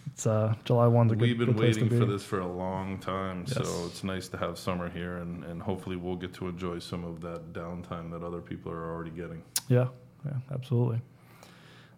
it's 0.07 0.25
uh, 0.27 0.53
July 0.65 0.87
one's 0.87 1.11
a 1.11 1.15
We've 1.15 1.37
been 1.37 1.47
good 1.47 1.57
place 1.57 1.77
to 1.77 1.83
waiting 1.83 1.97
be. 1.99 2.05
for 2.05 2.11
this 2.11 2.23
for 2.23 2.39
a 2.39 2.47
long 2.51 2.97
time, 2.99 3.45
so 3.47 3.61
it's 3.85 4.03
nice 4.03 4.27
to 4.29 4.37
have 4.37 4.57
summer 4.57 4.89
here, 4.89 5.17
and, 5.17 5.43
and 5.45 5.61
hopefully 5.61 5.95
we'll 5.95 6.15
get 6.15 6.33
to 6.35 6.47
enjoy 6.47 6.79
some 6.79 7.03
of 7.05 7.21
that 7.21 7.53
downtime 7.53 8.11
that 8.11 8.23
other 8.23 8.41
people 8.41 8.71
are 8.71 8.91
already 8.91 9.11
getting. 9.11 9.43
Yeah, 9.67 9.87
yeah, 10.25 10.33
absolutely. 10.53 11.01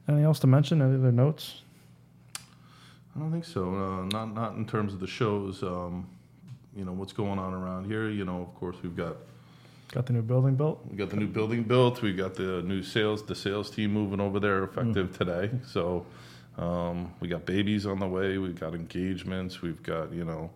Anything 0.08 0.26
else 0.26 0.40
to 0.40 0.48
mention? 0.48 0.82
Any 0.82 0.96
other 0.96 1.12
notes? 1.12 1.62
I 3.16 3.20
don't 3.20 3.32
think 3.32 3.46
so. 3.46 3.74
Uh, 3.76 4.06
not 4.06 4.34
not 4.34 4.56
in 4.56 4.66
terms 4.66 4.94
of 4.94 5.00
the 5.00 5.08
shows. 5.08 5.64
Um, 5.64 6.08
you 6.76 6.86
know 6.86 6.94
what's 6.94 7.14
going 7.14 7.38
on 7.40 7.54
around 7.54 7.86
here. 7.86 8.10
You 8.10 8.26
know, 8.26 8.42
of 8.42 8.56
course, 8.56 8.78
we've 8.82 8.96
got 8.96 9.18
Got 9.92 10.06
the 10.06 10.14
new 10.14 10.22
building 10.22 10.56
built. 10.56 10.80
we 10.90 10.96
got 10.96 11.10
the 11.10 11.18
new 11.18 11.28
building 11.28 11.64
built. 11.64 12.02
We 12.02 12.14
got 12.14 12.36
the 12.36 12.62
new 12.62 12.82
sales 12.82 13.24
the 13.26 13.36
sales 13.36 13.70
team 13.70 13.92
moving 13.92 14.22
over 14.22 14.40
there 14.40 14.64
effective 14.64 15.18
today. 15.18 15.52
So 15.68 16.06
um, 16.58 17.14
we 17.20 17.28
got 17.28 17.46
babies 17.46 17.86
on 17.86 18.00
the 18.00 18.08
way. 18.08 18.38
We've 18.38 18.58
got 18.58 18.74
engagements. 18.74 19.62
We've 19.62 19.84
got 19.84 20.14
you 20.14 20.24
know 20.24 20.50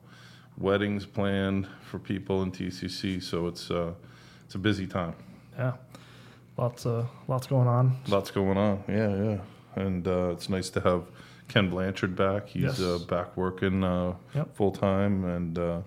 weddings 0.57 1.05
planned 1.05 1.67
for 1.83 1.99
people 1.99 2.43
in 2.43 2.51
TCC. 2.53 3.21
So 3.21 3.47
it's 3.47 3.69
uh, 3.69 3.91
it's 4.45 4.55
a 4.55 4.59
busy 4.59 4.87
time. 4.87 5.15
Yeah, 5.57 5.73
lots 6.57 6.85
uh, 6.85 7.05
lots 7.27 7.47
going 7.47 7.67
on. 7.67 7.97
Lots 8.07 8.31
going 8.31 8.57
on. 8.57 8.83
Yeah, 8.87 9.15
yeah. 9.23 9.37
And 9.83 10.07
uh, 10.07 10.29
it's 10.31 10.49
nice 10.49 10.69
to 10.71 10.79
have 10.81 11.03
Ken 11.47 11.69
Blanchard 11.69 12.15
back. 12.15 12.47
He's 12.47 12.63
Yes. 12.63 12.81
uh, 12.81 12.99
back 13.09 13.35
working 13.35 13.83
uh, 13.83 14.13
Yep. 14.33 14.55
full 14.55 14.71
time, 14.71 15.25
and 15.25 15.57
uh, 15.59 15.81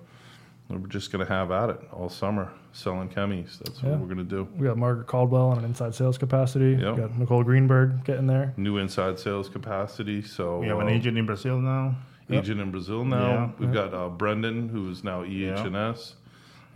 we're 0.68 0.78
just 0.88 1.10
going 1.10 1.26
to 1.26 1.32
have 1.32 1.50
at 1.50 1.70
it 1.70 1.80
all 1.92 2.08
summer 2.10 2.50
selling 2.72 3.08
chemis. 3.08 3.58
That's 3.58 3.82
what 3.82 3.98
we're 3.98 4.06
going 4.06 4.18
to 4.18 4.24
do. 4.24 4.46
We 4.56 4.66
got 4.66 4.76
Margaret 4.76 5.06
Caldwell 5.06 5.48
on 5.48 5.58
an 5.58 5.64
inside 5.64 5.94
sales 5.94 6.18
capacity. 6.18 6.76
Yep. 6.80 6.94
We 6.94 7.00
got 7.00 7.18
Nicole 7.18 7.42
Greenberg 7.42 8.04
getting 8.04 8.26
there. 8.26 8.52
New 8.58 8.76
inside 8.76 9.18
sales 9.18 9.48
capacity. 9.48 10.20
So 10.22 10.58
We 10.60 10.68
have 10.68 10.78
an 10.78 10.86
uh, 10.88 10.90
agent 10.90 11.16
in 11.18 11.24
Brazil 11.26 11.58
now. 11.60 11.96
Yep. 12.28 12.42
agent 12.44 12.60
in 12.60 12.70
Brazil 12.70 13.06
now. 13.06 13.26
Yeah. 13.26 13.50
We've 13.58 13.74
Yeah. 13.74 13.86
got 13.88 13.94
uh, 13.94 14.08
Brendan, 14.10 14.68
who 14.68 14.90
is 14.90 15.02
now 15.02 15.24
EH&S. 15.24 16.14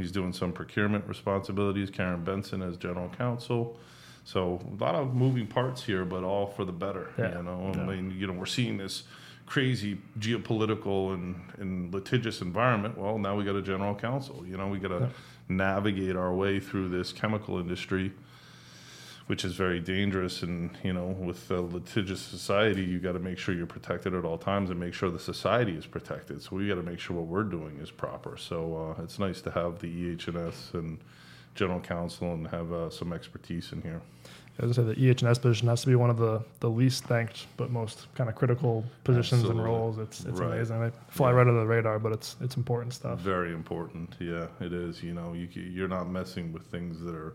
He's 0.03 0.11
doing 0.11 0.33
some 0.33 0.53
procurement 0.53 1.07
responsibilities. 1.07 1.89
Karen 1.89 2.25
Benson 2.25 2.61
as 2.61 2.77
general 2.77 3.09
counsel. 3.17 3.79
So 4.25 4.61
a 4.79 4.83
lot 4.83 4.97
of 4.97 5.15
moving 5.15 5.47
parts 5.47 5.85
here, 5.85 6.05
but 6.05 6.25
all 6.25 6.47
for 6.49 6.65
the 6.65 6.73
better. 6.73 7.11
Yeah. 7.17 7.39
You 7.39 7.43
know, 7.45 7.73
Yeah. 7.73 7.83
I 7.83 7.87
mean, 7.87 8.17
you 8.19 8.27
know, 8.27 8.33
we're 8.33 8.47
seeing 8.47 8.79
this 8.79 9.05
crazy 9.47 9.99
geopolitical 10.19 11.15
and, 11.15 11.37
and 11.59 11.93
litigious 11.95 12.41
environment, 12.41 12.97
well, 12.99 13.17
now 13.19 13.37
we 13.37 13.45
got 13.45 13.55
a 13.57 13.63
general 13.63 13.95
counsel. 13.95 14.45
You 14.47 14.57
know, 14.57 14.67
we 14.69 14.79
got 14.79 14.89
to 14.89 15.01
Yeah. 15.01 15.09
navigate 15.49 16.17
our 16.17 16.33
way 16.35 16.59
through 16.59 16.89
this 16.89 17.13
chemical 17.13 17.59
industry, 17.59 18.13
which 19.27 19.45
is 19.45 19.55
very 19.55 19.81
dangerous. 19.81 20.43
And 20.43 20.71
you 20.83 20.93
know, 20.93 21.07
with 21.09 21.51
a 21.51 21.61
litigious 21.61 22.21
society, 22.21 22.83
you 22.85 22.99
got 22.99 23.13
to 23.13 23.19
make 23.19 23.39
sure 23.39 23.55
you're 23.55 23.67
protected 23.67 24.15
at 24.15 24.25
all 24.25 24.39
times 24.39 24.71
and 24.71 24.79
make 24.79 24.95
sure 24.95 25.11
the 25.11 25.19
society 25.19 25.73
is 25.77 25.87
protected. 25.87 26.43
So 26.43 26.57
we 26.57 26.69
got 26.69 26.77
to 26.77 26.83
make 26.83 26.99
sure 26.99 27.17
what 27.17 27.27
we're 27.27 27.45
doing 27.45 27.79
is 27.81 27.91
proper. 27.91 28.37
So 28.37 28.95
uh, 28.99 29.03
it's 29.03 29.19
nice 29.19 29.41
to 29.43 29.51
have 29.51 29.79
the 29.81 29.89
EH&S 30.13 30.73
general 31.55 31.81
counsel 31.81 32.33
and 32.35 32.47
have 32.49 32.73
uh, 32.73 32.91
some 32.91 33.13
expertise 33.13 33.73
in 33.73 33.83
here. 33.83 34.01
As 34.59 34.71
I 34.71 34.73
said, 34.75 34.87
the 34.95 35.11
EH&S 35.11 35.39
position 35.39 35.69
has 35.69 35.81
to 35.83 35.87
be 35.87 35.95
one 35.95 36.11
of 36.11 36.19
the, 36.19 36.43
the 36.61 36.69
least 36.69 37.05
thanked 37.05 37.47
but 37.57 37.71
most 37.71 38.07
kind 38.15 38.29
of 38.29 38.37
critical 38.37 38.85
positions 39.03 39.41
Absolutely. 39.43 39.63
and 39.63 39.71
roles. 39.73 39.99
It's 39.99 40.25
it's 40.25 40.39
Right. 40.41 40.53
amazing. 40.55 40.81
They 40.81 40.91
fly 41.09 41.31
Yeah. 41.31 41.37
right 41.37 41.47
under 41.47 41.61
the 41.61 41.67
radar, 41.67 41.99
but 41.99 42.13
it's 42.13 42.37
it's 42.41 42.57
important 42.57 42.93
stuff. 42.93 43.19
Very 43.21 43.53
important. 43.55 44.15
Yeah, 44.19 44.47
it 44.61 44.73
is. 44.75 45.03
You 45.03 45.15
know, 45.15 45.33
you, 45.33 45.49
you're 45.61 45.89
not 45.89 46.09
messing 46.11 46.53
with 46.53 46.65
things 46.67 47.01
that 47.01 47.15
are 47.15 47.35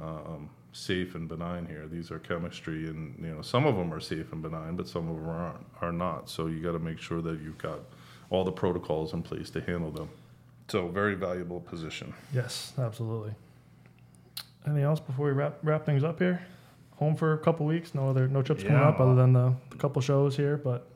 um, 0.00 0.50
safe 0.72 1.14
and 1.14 1.28
benign 1.28 1.66
here. 1.66 1.86
These 1.86 2.10
are 2.10 2.18
chemistry, 2.18 2.86
and 2.88 3.14
you 3.20 3.34
know, 3.34 3.42
some 3.42 3.66
of 3.66 3.76
them 3.76 3.92
are 3.92 4.00
safe 4.00 4.32
and 4.32 4.42
benign, 4.42 4.76
but 4.76 4.88
some 4.88 5.08
of 5.08 5.16
them 5.16 5.28
aren't. 5.28 5.66
Are 5.80 5.92
not. 5.92 6.28
So 6.28 6.46
you 6.46 6.60
got 6.62 6.72
to 6.72 6.78
make 6.78 6.98
sure 6.98 7.22
that 7.22 7.40
you've 7.40 7.58
got 7.58 7.80
all 8.30 8.44
the 8.44 8.52
protocols 8.52 9.12
in 9.12 9.22
place 9.22 9.50
to 9.50 9.60
handle 9.60 9.90
them. 9.90 10.08
So 10.68 10.88
very 10.88 11.14
valuable 11.14 11.60
position. 11.60 12.12
Yes, 12.32 12.72
absolutely. 12.78 13.34
Anything 14.66 14.82
else 14.82 14.98
before 15.00 15.26
we 15.26 15.32
wrap 15.32 15.58
wrap 15.62 15.86
things 15.86 16.02
up 16.04 16.18
here? 16.18 16.44
Home 16.96 17.14
for 17.14 17.34
a 17.34 17.38
couple 17.38 17.66
weeks. 17.66 17.94
No 17.94 18.08
other 18.10 18.26
no 18.26 18.42
trips 18.42 18.62
coming 18.62 18.78
up 18.78 19.00
other 19.00 19.14
than 19.14 19.32
the, 19.32 19.54
the 19.70 19.76
couple 19.76 20.02
shows 20.02 20.36
here, 20.36 20.56
but 20.56 20.88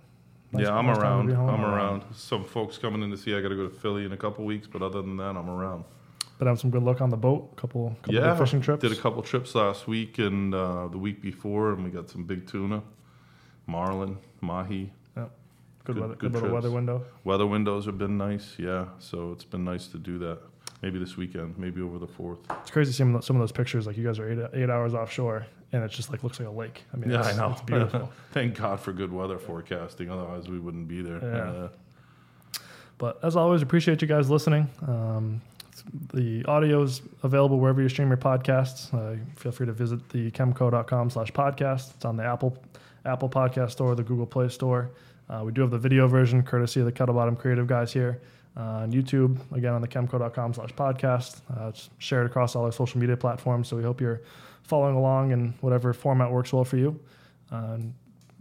nice- 0.53 0.65
yeah, 0.65 0.75
I'm 0.75 0.89
around. 0.91 1.31
I'm 1.31 1.65
around. 1.65 2.03
Some 2.15 2.45
folks 2.45 2.79
coming 2.79 3.03
in 3.03 3.11
to 3.11 3.17
see. 3.17 3.35
I 3.35 3.41
got 3.41 3.49
to 3.49 3.57
go 3.57 3.69
to 3.69 3.75
Philly 3.75 4.05
in 4.05 4.13
a 4.13 4.17
couple 4.17 4.45
weeks, 4.45 4.67
but 4.67 4.83
other 4.83 5.03
than 5.03 5.17
that, 5.19 5.37
I'm 5.37 5.49
around. 5.49 5.85
Been 6.41 6.47
having 6.47 6.59
some 6.59 6.71
good 6.71 6.83
luck 6.83 7.03
on 7.03 7.11
the 7.11 7.19
boat. 7.19 7.55
Couple 7.57 7.95
couple 8.01 8.15
yeah, 8.15 8.35
fishing 8.35 8.63
trips. 8.63 8.81
Did 8.81 8.93
a 8.93 8.97
couple 8.97 9.23
trips 9.23 9.55
last 9.55 9.87
week 9.87 10.19
and 10.19 10.55
uh, 10.55 10.89
the 10.89 10.97
week 10.97 11.21
before, 11.21 11.73
and 11.75 11.85
we 11.85 11.91
got 11.91 12.09
some 12.09 12.25
big 12.25 12.47
tuna, 12.47 12.83
marlin, 13.67 14.17
mahi. 14.41 14.91
good, 15.15 15.29
good- 15.85 15.99
weather, 16.01 16.15
good 16.15 16.33
good 16.33 16.41
little 16.41 16.55
weather 16.55 16.71
window. 16.71 17.05
Weather 17.25 17.47
windows 17.47 17.85
have 17.85 17.99
been 17.99 18.17
nice, 18.17 18.55
yeah. 18.59 18.87
So 19.01 19.33
it's 19.33 19.45
been 19.45 19.65
nice 19.65 19.87
to 19.89 19.99
do 19.99 20.19
that. 20.21 20.39
Maybe 20.81 20.99
this 20.99 21.15
weekend, 21.19 21.59
maybe 21.59 21.83
over 21.83 21.99
the 21.99 22.07
fourth. 22.07 22.39
It's 22.63 22.71
crazy 22.71 22.91
seeing 22.93 23.21
some 23.21 23.37
of 23.37 23.41
those 23.41 23.53
pictures. 23.53 23.87
Like 23.87 23.99
you 23.99 24.05
guys 24.07 24.19
are 24.19 24.33
eight 24.33 24.63
eight 24.63 24.71
hours 24.71 24.95
offshore, 24.95 25.45
and 25.73 25.85
it 25.85 25.91
just 25.91 26.11
like 26.11 26.25
looks 26.25 26.41
like 26.41 26.49
a 26.49 26.53
lake. 26.53 26.85
I 26.95 26.97
mean, 26.97 27.11
yeah, 27.11 27.21
I 27.21 27.37
know. 27.37 27.51
It's 27.51 27.61
beautiful. 27.61 28.11
Thank 28.33 28.55
God 28.57 28.81
for 28.81 28.95
good 28.95 29.13
weather 29.13 29.39
forecasting. 29.39 30.09
Otherwise, 30.11 30.49
we 30.49 30.59
wouldn't 30.59 30.89
be 30.89 31.03
there. 31.03 31.21
Yeah. 31.23 31.51
Uh, 31.65 31.69
But 32.97 33.19
as 33.23 33.37
always, 33.37 33.61
appreciate 33.61 34.01
you 34.01 34.09
guys 34.09 34.31
listening. 34.31 34.71
Um, 34.89 35.43
the 36.13 36.45
audio 36.47 36.83
is 36.83 37.03
available 37.23 37.59
wherever 37.59 37.81
you 37.81 37.89
stream 37.89 38.09
your 38.09 38.17
podcasts. 38.17 38.93
Uh, 38.95 39.19
feel 39.37 39.53
free 39.53 39.67
to 39.67 39.73
visit 39.73 40.09
the 40.11 40.31
chemco.com 40.31 41.11
slash 41.11 41.33
podcast. 41.33 41.95
It's 41.95 42.05
on 42.05 42.17
the 42.17 42.25
Apple 42.25 42.57
Apple 43.05 43.29
Podcast 43.29 43.73
Store, 43.73 43.95
the 43.95 44.03
Google 44.03 44.27
Play 44.27 44.49
Store. 44.49 44.91
Uh, 45.29 45.43
we 45.45 45.53
do 45.53 45.61
have 45.63 45.71
the 45.71 45.79
video 45.79 46.09
version, 46.09 46.43
courtesy 46.43 46.81
of 46.81 46.87
the 46.87 46.93
Kettlebottom 46.93 47.39
Creative 47.39 47.67
guys 47.67 47.93
here. 47.93 48.21
Uh, 48.57 48.83
on 48.83 48.93
YouTube, 48.93 49.39
again 49.53 49.73
on 49.73 49.81
the 49.81 49.89
chemco.com 49.89 50.53
slash 50.53 50.71
podcast. 50.75 51.41
Uh, 51.57 51.69
it's 51.69 51.89
shared 51.99 52.27
across 52.27 52.57
all 52.57 52.65
our 52.65 52.73
social 52.73 53.01
media 53.01 53.17
platforms. 53.17 53.69
So 53.69 53.77
we 53.77 53.85
hope 53.85 54.01
you're 54.01 54.23
following 54.65 54.97
along 54.97 55.31
in 55.31 55.55
whatever 55.61 55.93
format 55.93 56.31
works 56.31 56.53
well 56.53 56.65
for 56.65 56.77
you. 56.77 56.99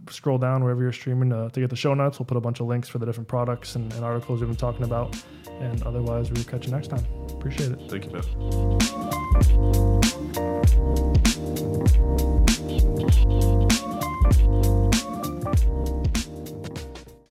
Scroll 0.08 0.38
down 0.38 0.62
wherever 0.62 0.82
you're 0.82 0.92
streaming 0.92 1.32
uh, 1.32 1.48
to 1.50 1.60
get 1.60 1.70
the 1.70 1.76
show 1.76 1.94
notes. 1.94 2.18
We'll 2.18 2.26
put 2.26 2.36
a 2.36 2.40
bunch 2.40 2.60
of 2.60 2.66
links 2.66 2.88
for 2.88 2.98
the 2.98 3.06
different 3.06 3.28
products 3.28 3.76
and, 3.76 3.92
and 3.92 4.04
articles 4.04 4.40
we've 4.40 4.48
been 4.48 4.56
talking 4.56 4.84
about. 4.84 5.16
And 5.60 5.82
otherwise, 5.82 6.30
we'll 6.30 6.44
catch 6.44 6.66
you 6.66 6.72
next 6.72 6.88
time. 6.88 7.04
Appreciate 7.30 7.72
it. 7.72 7.78
thank 7.88 8.06
you, 8.06 8.12
man. 8.12 8.20